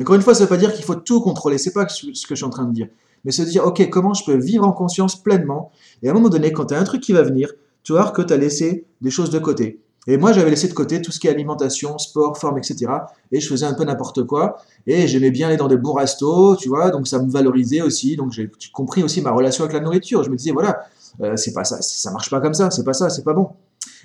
Encore 0.00 0.14
une 0.14 0.22
fois, 0.22 0.34
ça 0.34 0.40
ne 0.40 0.44
veut 0.46 0.48
pas 0.48 0.56
dire 0.56 0.72
qu'il 0.72 0.84
faut 0.84 0.94
tout 0.94 1.20
contrôler, 1.20 1.58
c'est 1.58 1.72
pas 1.72 1.86
ce 1.88 2.06
que 2.06 2.34
je 2.34 2.34
suis 2.34 2.44
en 2.44 2.50
train 2.50 2.64
de 2.64 2.72
dire. 2.72 2.88
Mais 3.24 3.32
se 3.32 3.42
dire, 3.42 3.64
ok, 3.64 3.88
comment 3.90 4.14
je 4.14 4.24
peux 4.24 4.36
vivre 4.36 4.66
en 4.66 4.72
conscience 4.72 5.22
pleinement? 5.22 5.70
Et 6.02 6.08
à 6.08 6.10
un 6.10 6.14
moment 6.14 6.28
donné, 6.28 6.52
quand 6.52 6.66
tu 6.66 6.74
as 6.74 6.78
un 6.78 6.84
truc 6.84 7.02
qui 7.02 7.12
va 7.12 7.22
venir, 7.22 7.52
tu 7.82 7.92
voir 7.92 8.12
que 8.12 8.22
tu 8.22 8.32
as 8.32 8.36
laissé 8.36 8.84
des 9.00 9.10
choses 9.10 9.30
de 9.30 9.38
côté. 9.38 9.80
Et 10.08 10.16
moi, 10.16 10.32
j'avais 10.32 10.50
laissé 10.50 10.66
de 10.66 10.72
côté 10.72 11.00
tout 11.00 11.12
ce 11.12 11.20
qui 11.20 11.28
est 11.28 11.30
alimentation, 11.30 11.96
sport, 11.98 12.36
forme, 12.36 12.58
etc. 12.58 12.86
Et 13.30 13.38
je 13.38 13.48
faisais 13.48 13.66
un 13.66 13.74
peu 13.74 13.84
n'importe 13.84 14.24
quoi. 14.24 14.56
Et 14.86 15.06
j'aimais 15.06 15.30
bien 15.30 15.46
aller 15.48 15.56
dans 15.56 15.68
des 15.68 15.76
bons 15.76 15.92
restos, 15.92 16.56
tu 16.56 16.68
vois, 16.68 16.90
donc 16.90 17.06
ça 17.06 17.20
me 17.20 17.30
valorisait 17.30 17.82
aussi. 17.82 18.16
Donc 18.16 18.32
j'ai 18.32 18.50
compris 18.72 19.04
aussi 19.04 19.20
ma 19.20 19.30
relation 19.30 19.62
avec 19.62 19.74
la 19.74 19.80
nourriture. 19.80 20.24
Je 20.24 20.30
me 20.30 20.36
disais, 20.36 20.50
voilà, 20.50 20.80
euh, 21.20 21.36
c'est 21.36 21.52
pas 21.52 21.62
ça, 21.62 21.80
ça 21.80 22.10
marche 22.10 22.30
pas 22.30 22.40
comme 22.40 22.54
ça, 22.54 22.70
c'est 22.72 22.84
pas 22.84 22.94
ça, 22.94 23.10
c'est 23.10 23.22
pas 23.22 23.34
bon. 23.34 23.50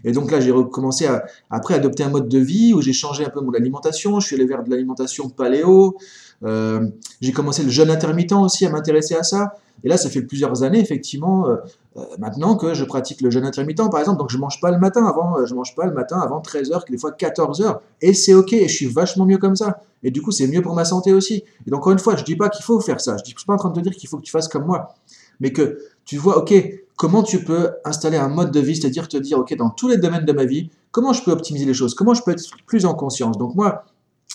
Et 0.04 0.12
donc 0.12 0.32
là, 0.32 0.40
j'ai 0.40 0.52
recommencé 0.52 1.06
à, 1.06 1.26
adopter 1.50 2.04
un 2.04 2.10
mode 2.10 2.30
de 2.30 2.40
vie 2.40 2.74
où 2.74 2.82
j'ai 2.82 2.94
changé 2.94 3.26
un 3.26 3.30
peu 3.30 3.42
mon 3.42 3.54
alimentation. 3.54 4.20
Je 4.20 4.28
suis 4.28 4.36
allé 4.36 4.46
vers 4.46 4.64
de 4.64 4.70
l'alimentation 4.70 5.30
paléo. 5.30 5.98
Euh, 6.44 6.88
j'ai 7.22 7.32
commencé 7.32 7.64
le 7.64 7.70
jeûne 7.70 7.90
intermittent 7.90 8.34
aussi 8.34 8.66
à 8.66 8.70
m'intéresser 8.70 9.16
à 9.16 9.24
ça. 9.24 9.56
Et 9.84 9.90
là, 9.90 9.98
ça 9.98 10.10
fait 10.10 10.22
plusieurs 10.22 10.64
années, 10.64 10.80
effectivement, 10.80 11.48
euh, 11.48 11.58
euh, 11.98 12.02
maintenant 12.18 12.56
que 12.56 12.74
je 12.74 12.84
pratique 12.84 13.22
le 13.22 13.30
jeûne 13.30 13.46
intermittent, 13.46 13.90
par 13.92 14.00
exemple. 14.00 14.18
Donc, 14.18 14.32
je 14.32 14.38
mange 14.38 14.60
pas 14.60 14.72
le 14.72 14.80
matin 14.80 15.06
avant, 15.06 15.46
je 15.46 15.54
mange 15.54 15.76
pas 15.76 15.86
le 15.86 15.94
matin 15.94 16.20
avant 16.20 16.42
13h, 16.42 16.90
des 16.90 16.98
fois 16.98 17.12
14h. 17.12 17.80
Et 18.02 18.14
c'est 18.14 18.34
OK, 18.34 18.54
et 18.54 18.68
je 18.68 18.74
suis 18.74 18.88
vachement 18.88 19.26
mieux 19.26 19.38
comme 19.38 19.56
ça. 19.56 19.82
Et 20.04 20.12
du 20.12 20.22
coup, 20.22 20.32
c'est 20.32 20.48
mieux 20.48 20.62
pour 20.62 20.74
ma 20.74 20.86
santé 20.86 21.14
aussi. 21.14 21.44
Et 21.66 21.70
donc, 21.70 21.82
encore 21.82 21.94
une 21.94 22.00
fois, 22.00 22.16
je 22.16 22.24
dis 22.24 22.36
pas 22.36 22.50
qu'il 22.50 22.64
faut 22.64 22.80
faire 22.80 23.02
ça. 23.02 23.18
Je 23.18 23.22
ne 23.22 23.38
suis 23.38 23.46
pas 23.46 23.54
en 23.54 23.58
train 23.58 23.70
de 23.70 23.76
te 23.76 23.80
dire 23.82 23.96
qu'il 23.96 24.10
faut 24.10 24.18
que 24.18 24.24
tu 24.24 24.32
fasses 24.32 24.48
comme 24.48 24.66
moi. 24.66 24.96
Mais 25.40 25.52
que 25.52 25.80
tu 26.08 26.18
vois, 26.18 26.38
OK, 26.38 26.54
comment 26.96 27.22
tu 27.22 27.44
peux 27.44 27.74
installer 27.86 28.18
un 28.18 28.30
mode 28.30 28.52
de 28.52 28.60
vie, 28.60 28.76
c'est-à-dire 28.76 29.08
te 29.08 29.18
dire, 29.18 29.38
OK, 29.38 29.56
dans 29.56 29.70
tous 29.70 29.88
les 29.88 29.98
domaines 29.98 30.26
de 30.26 30.32
ma 30.32 30.46
vie, 30.46 30.72
comment 30.92 31.14
je 31.14 31.22
peux 31.22 31.32
optimiser 31.32 31.66
les 31.66 31.74
choses, 31.76 31.94
comment 31.94 32.16
je 32.16 32.24
peux 32.24 32.32
être 32.32 32.44
plus 32.66 32.86
en 32.86 32.96
conscience. 32.96 33.38
Donc 33.38 33.54
moi, 33.54 33.86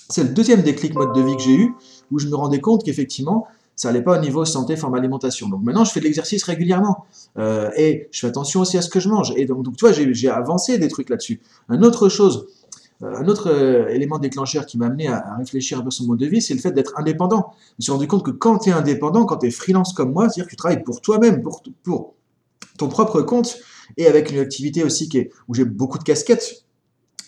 C'est 0.08 0.24
le 0.24 0.30
deuxième 0.30 0.62
déclic 0.62 0.94
mode 0.94 1.14
de 1.14 1.22
vie 1.22 1.36
que 1.36 1.42
j'ai 1.42 1.54
eu, 1.54 1.74
où 2.10 2.18
je 2.18 2.28
me 2.28 2.34
rendais 2.34 2.60
compte 2.60 2.84
qu'effectivement, 2.84 3.46
ça 3.76 3.88
n'allait 3.88 4.02
pas 4.02 4.18
au 4.18 4.20
niveau 4.20 4.44
santé, 4.44 4.76
forme, 4.76 4.94
alimentation. 4.94 5.48
Donc 5.48 5.62
maintenant, 5.62 5.84
je 5.84 5.92
fais 5.92 6.00
de 6.00 6.04
l'exercice 6.04 6.44
régulièrement. 6.44 7.06
Euh, 7.38 7.70
et 7.76 8.08
je 8.10 8.20
fais 8.20 8.26
attention 8.26 8.60
aussi 8.60 8.76
à 8.76 8.82
ce 8.82 8.90
que 8.90 9.00
je 9.00 9.08
mange. 9.08 9.32
Et 9.36 9.46
donc, 9.46 9.62
donc 9.62 9.76
tu 9.76 9.86
vois, 9.86 9.92
j'ai 9.92 10.28
avancé 10.28 10.78
des 10.78 10.88
trucs 10.88 11.08
là-dessus. 11.08 11.40
Un 11.68 11.82
autre 11.82 12.08
chose, 12.10 12.46
un 13.02 13.26
autre 13.26 13.50
euh, 13.50 13.88
élément 13.88 14.18
déclencheur 14.18 14.64
qui 14.66 14.78
m'a 14.78 14.86
amené 14.86 15.08
à, 15.08 15.36
réfléchir 15.38 15.78
un 15.78 15.82
peu 15.82 15.90
sur 15.90 16.04
mon 16.04 16.12
mode 16.12 16.20
de 16.20 16.26
vie, 16.26 16.40
c'est 16.40 16.54
le 16.54 16.60
fait 16.60 16.72
d'être 16.72 16.92
indépendant. 16.96 17.52
Je 17.52 17.74
me 17.78 17.82
suis 17.82 17.92
rendu 17.92 18.06
compte 18.06 18.24
que 18.24 18.30
quand 18.30 18.58
tu 18.58 18.70
es 18.70 18.72
indépendant, 18.72 19.24
quand 19.24 19.38
tu 19.38 19.46
es 19.46 19.50
freelance 19.50 19.92
comme 19.92 20.12
moi, 20.12 20.28
c'est-à-dire 20.28 20.44
que 20.44 20.50
tu 20.50 20.56
travailles 20.56 20.82
pour 20.82 21.00
toi-même, 21.00 21.42
pour, 21.42 21.62
ton 22.78 22.88
propre 22.88 23.22
compte, 23.22 23.58
et 23.96 24.06
avec 24.06 24.30
une 24.30 24.38
activité 24.38 24.84
aussi 24.84 25.10
où 25.48 25.54
j'ai 25.54 25.64
beaucoup 25.64 25.98
de 25.98 26.04
casquettes, 26.04 26.64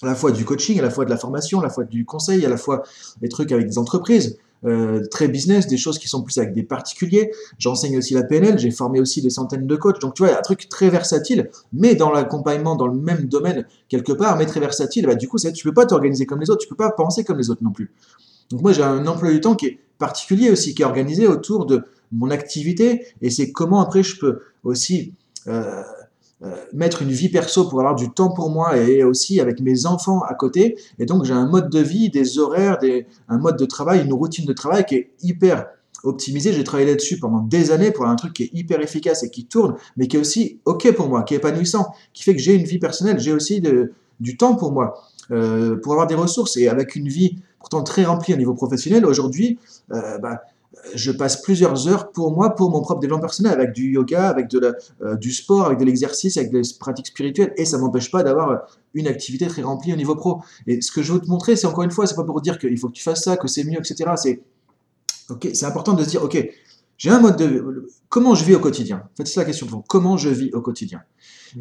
à 0.03 0.07
la 0.07 0.15
fois 0.15 0.33
du 0.33 0.45
coaching, 0.45 0.79
à 0.79 0.83
la 0.83 0.91
fois 0.91 1.05
de 1.05 1.11
la 1.11 1.17
formation, 1.17 1.61
à 1.61 1.63
la 1.63 1.71
fois 1.71 1.85
du 1.85 2.05
conseil, 2.05 2.45
à 2.47 2.49
la 2.49 2.57
fois 2.57 2.83
des 3.21 3.29
trucs 3.29 3.53
avec 3.53 3.67
des 3.67 3.79
entreprises, 3.79 4.39
euh, 4.65 5.05
très 5.11 5.29
business, 5.29 5.67
des 5.67 5.77
choses 5.77 5.99
qui 5.99 6.09
sont 6.09 6.23
plus 6.23 6.39
avec 6.39 6.55
des 6.55 6.63
particuliers. 6.63 7.31
J'enseigne 7.59 7.99
aussi 7.99 8.15
la 8.15 8.23
PNL, 8.23 8.59
j'ai 8.59 8.71
formé 8.71 9.01
aussi 9.01 9.23
des 9.23 9.31
centaines 9.31 9.67
de 9.67 9.77
coachs. 9.77 10.01
Donc 10.01 10.15
tu 10.15 10.23
vois, 10.23 10.29
il 10.29 10.33
y 10.33 10.35
a 10.35 10.39
un 10.39 10.43
truc 10.43 10.69
très 10.69 10.89
versatile, 10.91 11.51
mais 11.73 11.95
dans 11.95 12.11
l'accompagnement, 12.11 12.77
dans 12.77 12.87
le 12.87 12.99
même 12.99 13.27
domaine 13.27 13.67
quelque 13.89 14.13
part, 14.13 14.37
mais 14.37 14.47
très 14.47 14.61
versatile. 14.61 15.07
Bah, 15.07 15.15
du 15.15 15.29
coup, 15.29 15.39
tu 15.39 15.65
peux 15.65 15.75
pas 15.75 15.87
t'organiser 15.87 16.27
comme 16.27 16.41
les 16.41 16.51
autres, 16.51 16.63
tu 16.63 16.69
peux 16.69 16.77
pas 16.77 16.91
penser 16.91 17.25
comme 17.25 17.39
les 17.39 17.51
autres 17.51 17.63
non 17.63 17.73
plus. 17.73 17.93
Donc 18.51 18.63
moi, 18.63 18.73
j'ai 18.73 18.83
un 18.83 19.07
emploi 19.07 19.31
du 19.31 19.41
temps 19.41 19.55
qui 19.55 19.67
est 19.67 19.79
particulier 19.99 20.51
aussi, 20.51 20.75
qui 20.75 20.83
est 20.83 20.87
organisé 20.87 21.27
autour 21.27 21.67
de 21.67 21.85
mon 22.13 22.31
activité, 22.31 23.07
et 23.23 23.31
c'est 23.31 23.51
comment 23.53 23.81
après 23.81 24.03
je 24.03 24.19
peux 24.19 24.41
aussi 24.63 25.15
euh, 25.47 25.83
mettre 26.73 27.03
une 27.03 27.11
vie 27.11 27.29
perso 27.29 27.69
pour 27.69 27.81
avoir 27.81 27.95
du 27.95 28.11
temps 28.11 28.31
pour 28.31 28.51
moi 28.51 28.77
et 28.77 29.03
aussi 29.03 29.41
avec 29.41 29.61
mes 29.61 29.87
enfants 29.87 30.21
à 30.23 30.35
côté. 30.35 30.77
Et 30.99 31.07
donc 31.07 31.25
j'ai 31.25 31.33
un 31.33 31.47
mode 31.47 31.71
de 31.71 31.81
vie, 31.81 32.11
des 32.11 32.39
horaires, 32.39 32.79
des, 32.79 33.07
un 33.29 33.39
mode 33.39 33.57
de 33.57 33.65
travail, 33.65 34.05
une 34.05 34.13
routine 34.13 34.45
de 34.47 34.53
travail 34.53 34.85
qui 34.85 34.97
est 34.97 35.11
hyper 35.23 35.67
optimisé. 36.05 36.53
J'ai 36.53 36.65
travaillé 36.65 36.89
là-dessus 36.91 37.19
pendant 37.19 37.41
des 37.41 37.71
années 37.71 37.91
pour 37.91 38.07
un 38.07 38.17
truc 38.17 38.33
qui 38.35 38.45
est 38.45 38.51
hyper 38.53 38.81
efficace 38.81 39.23
et 39.23 39.31
qui 39.31 39.47
tourne, 39.47 39.75
mais 39.97 40.07
qui 40.07 40.17
est 40.17 40.21
aussi 40.21 40.61
OK 40.65 40.91
pour 40.93 41.09
moi, 41.09 41.23
qui 41.23 41.35
est 41.35 41.39
épanouissant, 41.39 41.93
qui 42.13 42.23
fait 42.23 42.35
que 42.35 42.41
j'ai 42.41 42.55
une 42.55 42.65
vie 42.65 42.79
personnelle, 42.79 43.19
j'ai 43.19 43.33
aussi 43.33 43.63
du 44.21 44.37
temps 44.37 44.55
pour 44.55 44.73
moi, 44.73 44.95
euh, 45.31 45.77
pour 45.77 45.93
avoir 45.93 46.07
des 46.07 46.15
ressources 46.15 46.57
et 46.57 46.69
avec 46.69 46.97
une 46.97 47.09
vie 47.09 47.39
pourtant 47.59 47.83
très 47.83 48.05
remplie 48.05 48.35
au 48.35 48.37
niveau 48.37 48.55
professionnel. 48.55 49.07
Aujourd'hui, 49.07 49.59
euh, 49.93 50.19
bah, 50.19 50.43
je 50.95 51.13
passe 51.13 51.43
plusieurs 51.43 51.89
heures 51.89 52.11
pour 52.11 52.33
moi, 52.33 52.55
pour 52.55 52.71
mon 52.71 52.81
propre 52.81 53.01
développement 53.01 53.23
personnel, 53.23 53.53
avec 53.53 53.73
du 53.73 53.93
yoga, 53.93 54.29
avec 54.29 54.49
de 54.49 54.75
euh, 55.03 55.17
du 55.17 55.33
sport, 55.33 55.67
avec 55.67 55.79
de 55.79 55.85
l'exercice, 55.85 56.37
avec 56.37 56.51
des 56.51 56.63
pratiques 56.79 57.09
spirituelles, 57.09 57.53
et 57.57 57.65
ça 57.65 57.79
m'empêche 57.79 58.11
pas 58.11 58.23
d'avoir 58.23 58.51
euh, 58.51 58.57
une 58.95 59.07
activité 59.07 59.47
très 59.47 59.63
remplie 59.63 59.93
au 59.93 59.97
niveau 59.97 60.15
pro. 60.15 60.41
Et 60.67 60.81
ce 60.81 60.93
que 60.93 61.03
je 61.03 61.13
veux 61.13 61.21
te 61.21 61.29
montrer, 61.29 61.57
c'est 61.57 61.67
encore 61.67 61.85
une 61.85 61.91
fois, 61.91 62.07
c'est 62.07 62.17
pas 62.17 62.25
pour 62.25 62.41
dire 62.41 62.59
qu'il 62.59 62.79
faut 62.79 62.89
que 62.89 62.95
tu 62.95 63.03
fasses 63.03 63.23
ça, 63.23 63.37
que 63.37 63.49
c'est 63.49 63.65
mieux, 63.65 63.79
etc. 63.79 64.13
C'est 64.17 64.43
ok, 65.31 65.49
c'est 65.53 65.67
important 65.67 65.95
de 65.95 66.05
se 66.05 66.09
dire, 66.09 66.23
ok, 66.23 66.49
j'ai 66.97 67.11
un 67.11 67.21
mode 67.21 67.37
de 67.37 67.87
comment 68.09 68.35
je 68.35 68.45
vis 68.45 68.55
au 68.55 68.61
quotidien? 68.61 69.03
En 69.05 69.17
fait, 69.17 69.27
c'est 69.27 69.41
la 69.41 69.47
question 69.47 69.67
de 69.67 69.71
fond. 69.71 69.85
Comment 69.89 70.17
je 70.17 70.29
vis 70.29 70.51
au 70.53 70.61
quotidien? 70.61 71.03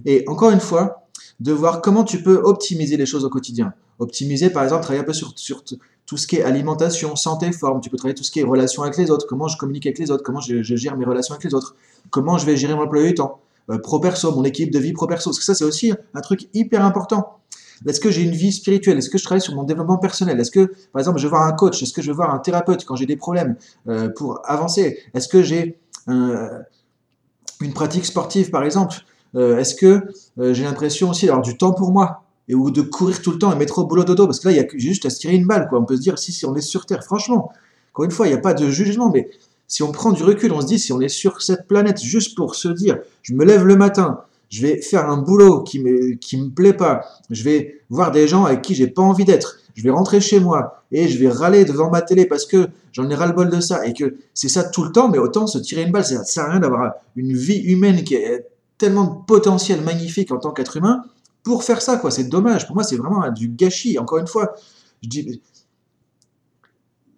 Et 0.06 0.24
encore 0.28 0.52
une 0.52 0.60
fois, 0.60 1.08
de 1.40 1.52
voir 1.52 1.82
comment 1.82 2.04
tu 2.04 2.22
peux 2.22 2.38
optimiser 2.38 2.98
les 2.98 3.06
choses 3.06 3.26
au 3.26 3.30
quotidien. 3.30 3.74
Optimiser, 4.00 4.50
par 4.50 4.64
exemple, 4.64 4.84
travailler 4.84 5.02
un 5.02 5.06
peu 5.06 5.14
sur, 5.14 5.34
sur 5.36 5.64
tout 6.06 6.18
ce 6.18 6.28
qui 6.28 6.38
est 6.38 6.44
alimentation, 6.44 7.16
santé, 7.16 7.52
forme. 7.52 7.82
Tu 7.82 7.90
peux 7.90 7.98
travailler 7.98 8.16
tout 8.16 8.24
ce 8.24 8.32
qui 8.32 8.40
est 8.40 8.44
relation 8.44 8.84
avec 8.84 8.98
les 8.98 9.10
autres, 9.10 9.26
comment 9.28 9.48
je 9.48 9.58
communique 9.58 9.86
avec 9.86 10.00
les 10.00 10.12
autres, 10.12 10.24
comment 10.24 10.42
je, 10.42 10.62
gère 10.62 10.98
mes 10.98 11.06
relations 11.06 11.34
avec 11.34 11.44
les 11.44 11.54
autres, 11.54 11.76
comment 12.10 12.38
je 12.38 12.46
vais 12.46 12.58
gérer 12.58 12.76
mon 12.76 12.84
emploi 12.84 13.04
du 13.04 13.14
temps, 13.14 13.40
euh, 13.70 13.78
pro-perso, 13.78 14.32
mon 14.36 14.44
équipe 14.44 14.72
de 14.72 14.80
vie 14.80 14.94
pro-perso. 14.94 15.30
Parce 15.30 15.40
que 15.40 15.46
ça, 15.46 15.56
c'est 15.56 15.64
aussi 15.64 15.94
un 16.14 16.22
truc 16.22 16.50
hyper 16.54 16.84
important. 16.84 17.40
Est-ce 17.88 18.00
que 18.00 18.12
j'ai 18.12 18.22
une 18.22 18.32
vie 18.32 18.52
spirituelle? 18.52 18.98
Est-ce 18.98 19.10
que 19.10 19.18
je 19.18 19.24
travaille 19.24 19.42
sur 19.42 19.56
mon 19.56 19.64
développement 19.64 19.98
personnel? 19.98 20.40
Est-ce 20.40 20.52
que, 20.52 20.72
par 20.92 21.00
exemple, 21.00 21.20
je 21.20 21.24
vais 21.24 21.32
voir 21.32 21.44
un 21.44 21.54
coach? 21.54 21.82
Est-ce 21.82 21.94
que 21.94 22.02
je 22.02 22.12
vais 22.12 22.16
voir 22.16 22.34
un 22.34 22.40
thérapeute 22.40 22.86
quand 22.86 22.96
j'ai 22.96 23.06
des 23.06 23.18
problèmes 23.18 23.56
euh, 23.88 24.10
pour 24.10 24.40
avancer? 24.46 25.00
Est-ce 25.14 25.28
que 25.28 25.42
j'ai 25.42 25.80
une 26.08 27.74
pratique 27.74 28.06
sportive, 28.06 28.50
par 28.52 28.64
exemple? 28.64 28.98
Euh, 29.36 29.58
Est-ce 29.58 29.76
que 29.76 30.02
j'ai 30.38 30.64
l'impression 30.64 31.10
aussi 31.10 31.26
d'avoir 31.26 31.44
du 31.44 31.58
temps 31.58 31.74
pour 31.74 31.92
moi? 31.92 32.23
Et 32.48 32.56
ou 32.56 32.72
de 32.72 32.82
courir 32.82 33.22
tout 33.22 33.32
le 33.32 33.40
temps 33.40 33.52
et 33.52 33.56
mettre 33.56 33.80
au 33.80 33.86
boulot 33.86 34.04
dodo 34.04 34.26
parce 34.26 34.40
que 34.40 34.48
là 34.48 34.54
il 34.54 34.58
y 34.58 34.60
a 34.60 34.68
juste 34.76 35.06
à 35.06 35.10
se 35.10 35.20
tirer 35.20 35.36
une 35.36 35.48
balle 35.48 35.68
quoi. 35.70 35.80
On 35.80 35.86
peut 35.86 35.96
se 35.96 36.02
dire 36.02 36.18
si, 36.18 36.46
on 36.46 36.56
est 36.56 36.62
sur 36.62 36.86
terre 36.86 37.04
franchement 37.04 37.52
encore 37.94 38.06
une 38.06 38.12
fois 38.12 38.28
il 38.28 38.32
n'y 38.32 38.38
a 38.38 38.42
pas 38.42 38.54
de 38.54 38.70
jugement 38.70 39.10
mais 39.10 39.30
si 39.68 39.84
on 39.84 39.92
prend 39.92 40.12
du 40.12 40.24
recul 40.24 40.52
on 40.52 40.62
se 40.62 40.68
dit 40.68 40.80
si 40.80 40.92
on 40.92 41.02
est 41.02 41.10
sur 41.10 41.42
cette 41.42 41.68
planète 41.68 42.02
juste 42.02 42.36
pour 42.36 42.56
se 42.56 42.68
dire 42.68 43.00
je 43.22 43.34
me 43.34 43.46
lève 43.46 43.66
le 43.66 43.76
matin 43.76 44.22
je 44.50 44.62
vais 44.62 44.82
faire 44.82 45.10
un 45.10 45.18
boulot 45.18 45.62
qui 45.62 45.80
me 45.80 46.14
qui 46.16 46.38
me 46.38 46.50
plaît 46.50 46.74
pas 46.74 47.06
je 47.30 47.44
vais 47.44 47.82
voir 47.90 48.12
des 48.12 48.28
gens 48.28 48.46
avec 48.46 48.62
qui 48.62 48.76
j'ai 48.76 48.88
pas 48.88 49.02
envie 49.02 49.26
d'être 49.26 49.60
je 49.76 49.84
vais 49.84 49.90
rentrer 49.90 50.22
chez 50.22 50.40
moi 50.40 50.84
et 50.92 51.08
je 51.08 51.18
vais 51.18 51.30
râler 51.30 51.66
devant 51.66 51.90
ma 51.90 52.02
télé 52.02 52.26
parce 52.26 52.46
que 52.46 52.68
j'en 52.92 53.10
ai 53.10 53.16
ras 53.16 53.28
le 53.28 53.34
bol 53.34 53.50
de 53.50 53.60
ça 53.60 53.86
et 53.86 53.94
que 53.94 54.16
c'est 54.34 54.50
ça 54.50 54.64
tout 54.64 54.84
le 54.84 54.92
temps 54.92 55.10
mais 55.10 55.18
autant 55.18 55.48
se 55.48 55.58
tirer 55.58 55.84
une 55.84 55.92
balle 55.92 56.06
ça 56.06 56.24
sert 56.24 56.44
à 56.44 56.52
rien 56.52 56.60
d'avoir 56.60 56.94
une 57.16 57.34
vie 57.34 57.60
humaine 57.60 58.04
qui 58.04 58.16
est 58.16 58.48
tellement 58.78 59.06
de 59.06 59.26
potentiel 59.26 59.82
magnifique 59.82 60.32
en 60.32 60.38
tant 60.38 60.52
qu'être 60.52 60.78
humain 60.78 61.04
pour 61.44 61.64
faire 61.64 61.82
ça, 61.82 61.98
quoi. 61.98 62.10
C'est 62.10 62.26
dommage. 62.26 62.66
Pour 62.66 62.76
moi, 62.76 62.84
c'est 62.84 62.96
vraiment 62.96 63.30
du 63.30 63.50
gâchis. 63.50 64.00
Encore 64.00 64.18
une 64.18 64.28
fois, 64.28 64.56
je 65.02 65.10
dis, 65.10 65.42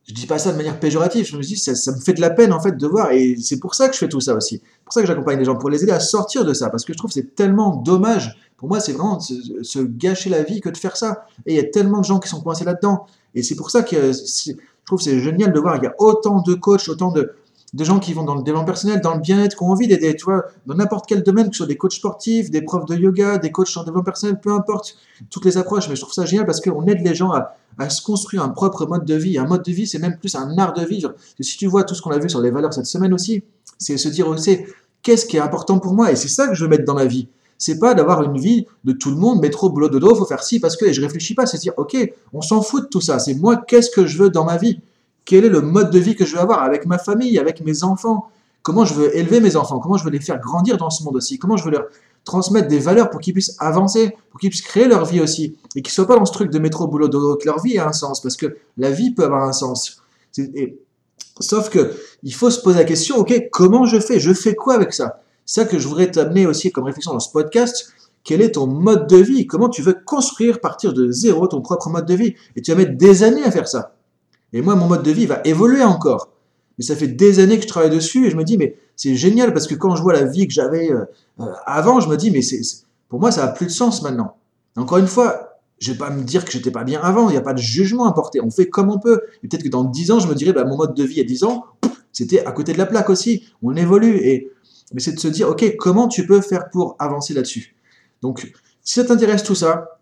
je 0.07 0.13
dis 0.13 0.25
pas 0.25 0.39
ça 0.39 0.51
de 0.51 0.57
manière 0.57 0.79
péjorative. 0.79 1.25
Je 1.25 1.37
me 1.37 1.41
dis, 1.41 1.57
ça, 1.57 1.91
me 1.91 1.99
fait 1.99 2.13
de 2.13 2.21
la 2.21 2.31
peine, 2.31 2.51
en 2.51 2.59
fait, 2.59 2.75
de 2.75 2.87
voir. 2.87 3.11
Et 3.11 3.37
c'est 3.37 3.59
pour 3.59 3.75
ça 3.75 3.87
que 3.87 3.93
je 3.93 3.99
fais 3.99 4.09
tout 4.09 4.21
ça 4.21 4.35
aussi. 4.35 4.61
C'est 4.63 4.83
pour 4.83 4.93
ça 4.93 5.01
que 5.01 5.07
j'accompagne 5.07 5.39
les 5.39 5.45
gens, 5.45 5.55
pour 5.55 5.69
les 5.69 5.83
aider 5.83 5.91
à 5.91 5.99
sortir 5.99 6.43
de 6.43 6.53
ça. 6.53 6.69
Parce 6.69 6.85
que 6.85 6.93
je 6.93 6.97
trouve 6.97 7.09
que 7.09 7.15
c'est 7.15 7.35
tellement 7.35 7.75
dommage. 7.75 8.35
Pour 8.57 8.67
moi, 8.67 8.79
c'est 8.79 8.93
vraiment 8.93 9.19
se, 9.19 9.79
gâcher 9.79 10.29
la 10.29 10.43
vie 10.43 10.59
que 10.59 10.69
de 10.69 10.77
faire 10.77 10.97
ça. 10.97 11.25
Et 11.45 11.53
il 11.53 11.57
y 11.57 11.59
a 11.59 11.63
tellement 11.63 11.99
de 11.99 12.05
gens 12.05 12.19
qui 12.19 12.29
sont 12.29 12.41
coincés 12.41 12.65
là-dedans. 12.65 13.05
Et 13.35 13.43
c'est 13.43 13.55
pour 13.55 13.69
ça 13.69 13.83
que 13.83 14.11
je 14.11 14.53
trouve 14.85 15.01
c'est 15.01 15.19
génial 15.19 15.51
de 15.53 15.59
voir. 15.59 15.77
Il 15.77 15.83
y 15.83 15.87
a 15.87 15.95
autant 15.99 16.41
de 16.41 16.53
coachs, 16.53 16.87
autant 16.87 17.11
de, 17.11 17.35
des 17.75 17.83
gens 17.83 17.99
qui 17.99 18.13
vont 18.13 18.23
dans 18.23 18.35
le 18.35 18.41
développement 18.41 18.65
personnel, 18.65 19.01
dans 19.01 19.13
le 19.13 19.19
bien-être, 19.19 19.57
qui 19.57 19.63
ont 19.63 19.69
envie 19.69 19.87
d'aider, 19.87 20.15
tu 20.15 20.23
vois, 20.23 20.45
dans 20.65 20.75
n'importe 20.75 21.05
quel 21.07 21.23
domaine, 21.23 21.49
que 21.49 21.55
ce 21.55 21.57
soit 21.57 21.67
des 21.67 21.75
coachs 21.75 21.91
sportifs, 21.91 22.49
des 22.49 22.61
profs 22.61 22.85
de 22.85 22.95
yoga, 22.95 23.37
des 23.37 23.51
coachs 23.51 23.75
en 23.75 23.81
développement 23.81 24.03
personnel, 24.03 24.39
peu 24.39 24.53
importe, 24.53 24.95
toutes 25.29 25.43
les 25.43 25.57
approches. 25.57 25.89
Mais 25.89 25.95
je 25.97 26.01
trouve 26.01 26.13
ça 26.13 26.25
génial 26.25 26.45
parce 26.45 26.61
qu'on 26.61 26.85
aide 26.87 27.05
les 27.05 27.13
gens 27.13 27.33
à, 27.33 27.89
se 27.89 28.01
construire 28.01 28.43
un 28.43 28.49
propre 28.49 28.85
mode 28.85 29.03
de 29.03 29.15
vie. 29.15 29.37
Un 29.37 29.45
mode 29.45 29.61
de 29.63 29.71
vie, 29.73 29.87
c'est 29.87 29.99
même 29.99 30.17
plus 30.17 30.35
un 30.35 30.57
art 30.57 30.71
de 30.71 30.85
vivre. 30.85 31.15
si 31.41 31.57
tu 31.57 31.67
vois 31.67 31.83
tout 31.83 31.95
ce 31.95 32.01
qu'on 32.01 32.11
a 32.11 32.17
vu 32.17 32.29
sur 32.29 32.39
les 32.39 32.49
valeurs 32.49 32.73
cette 32.73 32.85
semaine 32.85 33.13
aussi, 33.13 33.43
c'est 33.77 33.97
se 33.97 34.07
dire 34.07 34.29
aussi, 34.29 34.59
qu'est-ce 35.01 35.25
qui 35.25 35.35
est 35.35 35.41
important 35.41 35.79
pour 35.79 35.93
moi? 35.93 36.13
Et 36.13 36.15
c'est 36.15 36.29
ça 36.29 36.47
que 36.47 36.55
je 36.55 36.63
veux 36.63 36.69
mettre 36.69 36.85
dans 36.85 36.95
ma 36.95 37.05
vie. 37.05 37.27
C'est 37.57 37.77
pas 37.77 37.93
d'avoir 37.93 38.23
une 38.23 38.37
vie 38.37 38.67
de 38.85 38.93
tout 38.93 39.09
le 39.09 39.17
monde, 39.17 39.41
métro, 39.41 39.69
boulot, 39.69 39.89
dodo, 39.89 40.15
faut 40.15 40.25
faire 40.25 40.43
ci 40.43 40.61
parce 40.61 40.77
que, 40.77 40.85
et 40.85 40.93
je 40.93 41.01
réfléchis 41.01 41.35
pas, 41.35 41.45
c'est 41.45 41.57
dire, 41.57 41.73
ok, 41.75 41.97
on 42.31 42.41
s'en 42.41 42.61
fout 42.61 42.83
de 42.83 42.87
tout 42.87 43.01
ça. 43.01 43.19
C'est 43.19 43.33
moi, 43.33 43.57
qu'est-ce 43.57 43.89
que 43.89 44.05
je 44.05 44.17
veux 44.17 44.29
dans 44.29 44.45
ma 44.45 44.55
vie? 44.55 44.79
Quel 45.25 45.43
est 45.43 45.49
le 45.49 45.61
mode 45.61 45.89
de 45.89 45.99
vie 45.99 46.15
que 46.15 46.25
je 46.25 46.35
veux 46.35 46.41
avoir 46.41 46.63
avec 46.63 46.85
ma 46.85 46.97
famille, 46.97 47.37
avec 47.39 47.61
mes 47.61 47.83
enfants? 47.83 48.29
Comment 48.61 48.85
je 48.85 48.93
veux 48.93 49.15
élever 49.17 49.39
mes 49.41 49.55
enfants? 49.55 49.79
Comment 49.79 49.97
je 49.97 50.03
veux 50.03 50.11
les 50.11 50.19
faire 50.19 50.39
grandir 50.39 50.77
dans 50.77 50.89
ce 50.89 51.03
monde 51.03 51.15
aussi? 51.15 51.37
Comment 51.37 51.57
je 51.57 51.65
veux 51.65 51.71
leur 51.71 51.85
transmettre 52.23 52.67
des 52.67 52.79
valeurs 52.79 53.09
pour 53.09 53.19
qu'ils 53.19 53.33
puissent 53.33 53.55
avancer, 53.59 54.15
pour 54.31 54.39
qu'ils 54.39 54.49
puissent 54.49 54.61
créer 54.61 54.87
leur 54.87 55.05
vie 55.05 55.19
aussi? 55.19 55.55
Et 55.75 55.81
qu'ils 55.81 55.91
ne 55.91 55.93
soient 55.93 56.07
pas 56.07 56.15
dans 56.15 56.25
ce 56.25 56.33
truc 56.33 56.51
de 56.51 56.59
métro, 56.59 56.87
boulot, 56.87 57.07
dodo, 57.07 57.35
que 57.35 57.45
leur 57.45 57.61
vie 57.61 57.75
ait 57.75 57.79
un 57.79 57.93
sens, 57.93 58.21
parce 58.21 58.37
que 58.37 58.57
la 58.77 58.91
vie 58.91 59.11
peut 59.11 59.23
avoir 59.23 59.43
un 59.43 59.53
sens. 59.53 60.01
sauf 61.39 61.69
que 61.69 61.93
il 62.23 62.33
faut 62.33 62.49
se 62.49 62.61
poser 62.61 62.79
la 62.79 62.85
question, 62.85 63.17
ok, 63.17 63.49
comment 63.51 63.85
je 63.85 63.99
fais? 63.99 64.19
Je 64.19 64.33
fais 64.33 64.55
quoi 64.55 64.75
avec 64.75 64.93
ça? 64.93 65.21
C'est 65.45 65.61
ça 65.61 65.67
que 65.67 65.77
je 65.77 65.87
voudrais 65.87 66.09
t'amener 66.09 66.47
aussi 66.47 66.71
comme 66.71 66.85
réflexion 66.85 67.13
dans 67.13 67.19
ce 67.19 67.31
podcast. 67.31 67.93
Quel 68.23 68.41
est 68.41 68.53
ton 68.53 68.65
mode 68.65 69.07
de 69.07 69.17
vie? 69.17 69.45
Comment 69.45 69.69
tu 69.69 69.83
veux 69.83 69.93
construire, 69.93 70.59
partir 70.59 70.93
de 70.93 71.11
zéro, 71.11 71.47
ton 71.47 71.61
propre 71.61 71.89
mode 71.89 72.07
de 72.07 72.15
vie? 72.15 72.33
Et 72.55 72.61
tu 72.61 72.71
vas 72.71 72.77
mettre 72.77 72.97
des 72.97 73.21
années 73.21 73.43
à 73.43 73.51
faire 73.51 73.67
ça. 73.67 73.94
Et 74.53 74.61
moi, 74.61 74.75
mon 74.75 74.87
mode 74.87 75.03
de 75.03 75.11
vie 75.11 75.25
va 75.25 75.41
évoluer 75.43 75.83
encore. 75.83 76.29
Mais 76.77 76.83
ça 76.83 76.95
fait 76.95 77.07
des 77.07 77.39
années 77.39 77.57
que 77.57 77.63
je 77.63 77.67
travaille 77.67 77.89
dessus 77.89 78.27
et 78.27 78.31
je 78.31 78.35
me 78.35 78.43
dis, 78.43 78.57
mais 78.57 78.77
c'est 78.95 79.15
génial 79.15 79.53
parce 79.53 79.67
que 79.67 79.75
quand 79.75 79.95
je 79.95 80.01
vois 80.01 80.13
la 80.13 80.25
vie 80.25 80.47
que 80.47 80.53
j'avais 80.53 80.91
euh, 80.91 81.05
euh, 81.39 81.45
avant, 81.65 81.99
je 81.99 82.09
me 82.09 82.17
dis, 82.17 82.31
mais 82.31 82.41
c'est, 82.41 82.61
pour 83.09 83.19
moi, 83.19 83.31
ça 83.31 83.45
a 83.45 83.47
plus 83.47 83.65
de 83.65 83.71
sens 83.71 84.01
maintenant. 84.01 84.37
Encore 84.75 84.97
une 84.97 85.07
fois, 85.07 85.59
je 85.79 85.91
vais 85.91 85.97
pas 85.97 86.09
me 86.09 86.23
dire 86.23 86.45
que 86.45 86.51
j'étais 86.51 86.71
pas 86.71 86.83
bien 86.83 86.99
avant, 87.01 87.29
il 87.29 87.33
n'y 87.33 87.37
a 87.37 87.41
pas 87.41 87.53
de 87.53 87.59
jugement 87.59 88.05
à 88.05 88.13
porter, 88.13 88.41
on 88.41 88.51
fait 88.51 88.67
comme 88.67 88.89
on 88.89 88.99
peut. 88.99 89.21
Et 89.43 89.47
peut-être 89.47 89.63
que 89.63 89.69
dans 89.69 89.83
10 89.83 90.11
ans, 90.11 90.19
je 90.19 90.27
me 90.27 90.35
dirais, 90.35 90.53
bah, 90.53 90.65
mon 90.65 90.77
mode 90.77 90.93
de 90.93 91.03
vie 91.03 91.21
à 91.21 91.23
10 91.23 91.43
ans, 91.43 91.65
c'était 92.11 92.45
à 92.45 92.51
côté 92.51 92.73
de 92.73 92.77
la 92.77 92.85
plaque 92.85 93.09
aussi, 93.09 93.45
on 93.61 93.75
évolue. 93.75 94.17
Et, 94.17 94.51
mais 94.93 95.01
c'est 95.01 95.13
de 95.13 95.19
se 95.19 95.27
dire, 95.27 95.49
ok, 95.49 95.75
comment 95.77 96.07
tu 96.07 96.25
peux 96.25 96.41
faire 96.41 96.69
pour 96.69 96.95
avancer 96.99 97.33
là-dessus? 97.33 97.75
Donc, 98.21 98.51
si 98.83 98.93
ça 98.93 99.03
t'intéresse 99.03 99.43
tout 99.43 99.55
ça, 99.55 99.99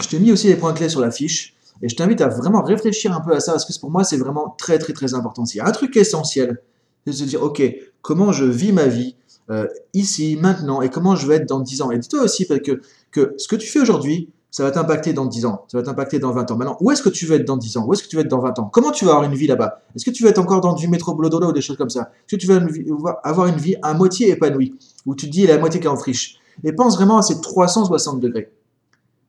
je 0.00 0.08
t'ai 0.08 0.18
mis 0.18 0.30
aussi 0.30 0.46
les 0.46 0.56
points 0.56 0.74
clés 0.74 0.88
sur 0.88 1.00
la 1.00 1.10
fiche. 1.10 1.55
Et 1.82 1.88
je 1.88 1.96
t'invite 1.96 2.20
à 2.20 2.28
vraiment 2.28 2.62
réfléchir 2.62 3.14
un 3.14 3.20
peu 3.20 3.34
à 3.34 3.40
ça, 3.40 3.52
parce 3.52 3.64
que 3.64 3.80
pour 3.80 3.90
moi, 3.90 4.04
c'est 4.04 4.16
vraiment 4.16 4.54
très, 4.58 4.78
très, 4.78 4.92
très 4.92 5.14
important. 5.14 5.44
S'il 5.44 5.58
y 5.58 5.60
a 5.60 5.66
un 5.66 5.72
truc 5.72 5.96
essentiel, 5.96 6.62
c'est 7.04 7.12
de 7.12 7.16
se 7.16 7.24
dire, 7.24 7.42
OK, 7.42 7.62
comment 8.02 8.32
je 8.32 8.44
vis 8.44 8.72
ma 8.72 8.86
vie 8.86 9.16
euh, 9.50 9.66
ici, 9.94 10.36
maintenant, 10.40 10.82
et 10.82 10.88
comment 10.88 11.14
je 11.14 11.26
vais 11.26 11.36
être 11.36 11.48
dans 11.48 11.60
10 11.60 11.82
ans. 11.82 11.90
Et 11.90 11.98
dis-toi 11.98 12.22
aussi 12.22 12.46
que, 12.46 12.80
que 13.12 13.34
ce 13.36 13.46
que 13.46 13.56
tu 13.56 13.68
fais 13.68 13.80
aujourd'hui, 13.80 14.30
ça 14.50 14.62
va 14.62 14.70
t'impacter 14.70 15.12
dans 15.12 15.26
10 15.26 15.44
ans, 15.44 15.64
ça 15.68 15.78
va 15.78 15.84
t'impacter 15.84 16.18
dans 16.18 16.32
20 16.32 16.50
ans. 16.50 16.56
Maintenant, 16.56 16.76
où 16.80 16.90
est-ce 16.90 17.02
que 17.02 17.10
tu 17.10 17.26
veux 17.26 17.36
être 17.36 17.44
dans 17.44 17.56
10 17.58 17.76
ans? 17.76 17.84
Où 17.86 17.92
est-ce 17.92 18.02
que 18.02 18.08
tu 18.08 18.16
veux 18.16 18.22
être 18.22 18.28
dans 18.28 18.40
20 18.40 18.58
ans? 18.58 18.70
Comment 18.72 18.90
tu 18.90 19.04
vas 19.04 19.12
avoir 19.12 19.30
une 19.30 19.36
vie 19.36 19.46
là-bas? 19.46 19.82
Est-ce 19.94 20.04
que 20.04 20.10
tu 20.10 20.22
vas 20.22 20.30
être 20.30 20.38
encore 20.38 20.62
dans 20.62 20.72
du 20.72 20.88
métro 20.88 21.14
boulot 21.14 21.28
ou 21.28 21.52
des 21.52 21.60
choses 21.60 21.76
comme 21.76 21.90
ça? 21.90 22.10
Est-ce 22.26 22.36
que 22.36 22.40
tu 22.40 22.46
vas 22.46 23.20
avoir 23.22 23.46
une 23.48 23.56
vie 23.56 23.76
à 23.82 23.92
moitié 23.92 24.30
épanouie 24.30 24.74
Où 25.04 25.14
tu 25.14 25.26
te 25.26 25.30
dis, 25.30 25.50
à 25.50 25.58
moitié 25.58 25.78
qui 25.78 25.86
est 25.86 25.90
en 25.90 25.96
friche? 25.96 26.38
Et 26.64 26.72
pense 26.72 26.96
vraiment 26.96 27.18
à 27.18 27.22
ces 27.22 27.40
360 27.40 28.18
degrés. 28.18 28.50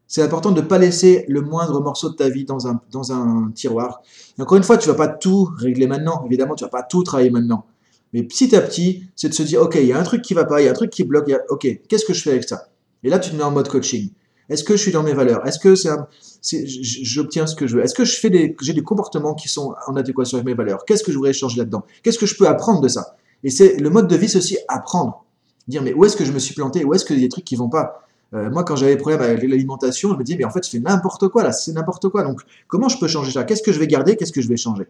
C'est 0.08 0.22
important 0.22 0.52
de 0.52 0.62
ne 0.62 0.66
pas 0.66 0.78
laisser 0.78 1.26
le 1.28 1.42
moindre 1.42 1.82
morceau 1.82 2.10
de 2.10 2.16
ta 2.16 2.30
vie 2.30 2.46
dans 2.46 2.68
un, 2.68 2.80
dans 2.92 3.12
un 3.12 3.52
tiroir. 3.54 4.02
Encore 4.40 4.58
une 4.58 4.64
fois, 4.64 4.78
tu 4.78 4.88
ne 4.88 4.94
vas 4.94 4.98
pas 4.98 5.10
tout 5.10 5.50
régler 5.58 5.88
maintenant. 5.88 6.24
Évidemment, 6.26 6.56
tu 6.56 6.64
ne 6.64 6.68
vas 6.68 6.72
pas 6.72 6.84
tout 6.84 7.04
travailler 7.04 7.30
maintenant. 7.30 7.66
Mais 8.14 8.24
petit 8.24 8.56
à 8.56 8.62
petit, 8.62 9.04
c'est 9.16 9.30
de 9.30 9.34
se 9.34 9.44
dire, 9.44 9.62
OK, 9.62 9.76
il 9.76 9.86
y 9.86 9.92
a 9.92 10.00
un 10.00 10.04
truc 10.04 10.22
qui 10.22 10.34
ne 10.34 10.40
va 10.40 10.46
pas, 10.46 10.62
il 10.62 10.66
y 10.66 10.68
a 10.68 10.72
un 10.72 10.74
truc 10.74 10.92
qui 10.92 11.04
bloque. 11.04 11.30
OK, 11.50 11.68
qu'est-ce 11.90 12.06
que 12.06 12.14
je 12.14 12.22
fais 12.22 12.32
avec 12.32 12.46
ça? 12.46 12.70
Et 13.04 13.10
là, 13.10 13.20
tu 13.20 13.32
te 13.32 13.36
mets 13.36 13.44
en 13.44 13.52
mode 13.52 13.68
coaching. 13.68 14.10
Est-ce 14.50 14.64
que 14.64 14.78
je 14.78 14.82
suis 14.82 14.92
dans 14.94 15.04
mes 15.04 15.14
valeurs? 15.14 15.46
Est-ce 15.46 15.60
que 15.60 15.76
c'est, 15.76 16.66
j'obtiens 16.66 17.46
ce 17.46 17.56
que 17.56 17.68
je 17.68 17.76
veux? 17.76 17.84
Est-ce 17.84 17.94
que 17.94 18.06
je 18.06 18.28
des, 18.30 18.56
j'ai 18.62 18.74
des 18.74 18.84
comportements 18.84 19.34
qui 19.34 19.50
sont 19.50 19.76
en 19.88 19.96
adéquation 19.98 20.38
avec 20.38 20.46
mes 20.46 20.54
valeurs? 20.54 20.86
Qu'est-ce 20.86 21.04
que 21.04 21.12
je 21.12 21.18
voudrais 21.18 21.34
changer 21.34 21.58
là-dedans? 21.58 21.84
Qu'est-ce 22.02 22.18
que 22.18 22.26
je 22.26 22.38
peux 22.38 22.48
apprendre 22.48 22.80
de 22.80 22.88
ça? 22.88 23.18
Et 23.44 23.50
c'est 23.50 23.76
le 23.78 23.90
mode 23.90 24.08
de 24.08 24.16
vie, 24.16 24.30
c'est 24.30 24.38
aussi 24.38 24.58
apprendre. 24.70 25.26
Dire, 25.68 25.84
mais 25.84 25.94
où 25.94 26.06
est-ce 26.06 26.16
que 26.16 26.24
je 26.24 26.32
me 26.32 26.40
suis 26.40 26.56
planté? 26.56 26.86
Où 26.86 26.94
est-ce 26.94 27.04
qu'il 27.04 27.18
y 27.18 27.20
a 27.20 27.24
des 27.24 27.30
trucs 27.30 27.44
qui 27.44 27.58
vont 27.58 27.68
pas? 27.68 28.07
Euh, 28.34 28.50
moi, 28.50 28.64
quand 28.64 28.76
j'avais 28.76 28.96
des 28.96 29.02
problèmes 29.02 29.22
avec 29.22 29.42
l'alimentation, 29.44 30.12
je 30.14 30.18
me 30.18 30.24
disais, 30.24 30.38
mais 30.38 30.46
en 30.46 30.50
fait, 30.50 30.66
je 30.66 30.70
fais 30.70 30.80
n'importe 30.80 31.28
quoi 31.30 31.44
là, 31.44 31.52
c'est 31.52 31.72
n'importe 31.72 32.10
quoi. 32.10 32.24
Donc, 32.24 32.42
comment 32.68 32.90
je 32.90 32.98
peux 32.98 33.08
changer 33.08 33.32
ça? 33.32 33.44
Qu'est-ce 33.44 33.64
que 33.64 33.72
je 33.72 33.80
vais 33.80 33.88
garder? 33.88 34.16
Qu'est-ce 34.16 34.34
que 34.34 34.42
je 34.42 34.50
vais 34.50 34.58
changer? 34.58 34.86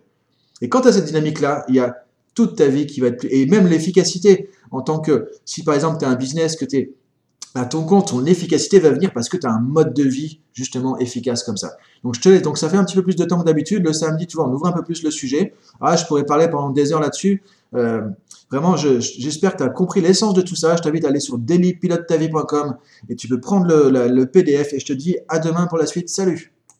Et 0.62 0.70
quand 0.70 0.82
tu 0.82 0.88
as 0.88 0.94
cette 0.94 1.06
dynamique-là, 1.06 1.66
il 1.70 1.76
y 1.76 1.80
a 1.80 1.98
toute 2.34 2.56
ta 2.56 2.68
vie 2.68 2.88
qui 2.88 3.00
va 3.00 3.08
être 3.08 3.18
plus... 3.18 3.30
Et 3.30 3.46
même 3.46 3.68
l'efficacité, 3.68 4.50
en 4.72 4.82
tant 4.82 5.00
que, 5.00 5.30
si 5.46 5.64
par 5.64 5.76
exemple, 5.76 6.00
tu 6.00 6.06
as 6.06 6.10
un 6.10 6.16
business 6.16 6.56
que 6.56 6.66
tu 6.66 6.78
es 6.78 6.94
à 7.56 7.66
ton 7.66 7.84
compte, 7.84 8.10
ton 8.10 8.26
efficacité 8.26 8.80
va 8.80 8.92
venir 8.92 9.12
parce 9.14 9.30
que 9.30 9.38
tu 9.38 9.48
as 9.48 9.52
un 9.52 9.60
mode 9.60 9.94
de 9.94 10.04
vie 10.04 10.42
justement 10.54 10.98
efficace 11.00 11.44
comme 11.44 11.58
ça. 11.58 11.78
Donc, 12.04 12.16
je 12.16 12.22
te 12.22 12.30
laisse. 12.30 12.42
Donc, 12.42 12.58
ça 12.58 12.70
fait 12.70 12.78
un 12.78 12.84
petit 12.84 12.96
peu 12.96 13.04
plus 13.04 13.16
de 13.16 13.26
temps 13.26 13.40
que 13.40 13.46
d'habitude. 13.46 13.84
Le 13.84 13.94
samedi, 13.94 14.28
tu 14.28 14.38
vois, 14.38 14.48
on 14.48 14.54
ouvre 14.54 14.68
un 14.68 14.72
peu 14.72 14.84
plus 14.84 15.04
le 15.04 15.12
sujet. 15.12 15.54
Ah, 15.82 15.96
je 15.96 16.06
pourrais 16.06 16.26
parler 16.26 16.48
pendant 16.48 16.70
des 16.70 16.92
heures 16.92 17.00
là-dessus. 17.00 17.42
Euh, 17.76 18.02
vraiment, 18.52 18.76
j'espère 18.76 19.54
que 19.54 19.58
tu 19.58 19.64
as 19.64 19.70
compris 19.70 20.02
l'essence 20.02 20.34
de 20.34 20.42
tout 20.42 20.56
ça. 20.56 20.76
Je 20.76 20.82
t'invite 20.82 21.06
à 21.06 21.10
aller 21.10 21.20
sur 21.20 21.38
dailypilotetavie.com 21.38 22.78
et 23.10 23.16
tu 23.16 23.28
peux 23.28 23.40
prendre 23.40 23.68
le 23.68 24.26
PDF 24.26 24.74
et 24.74 24.80
je 24.80 24.86
te 24.86 24.94
dis 24.94 25.18
à 25.30 25.40
demain 25.40 25.68
pour 25.68 25.78
la 25.78 25.86
suite. 25.86 26.10
Salut 26.10 26.57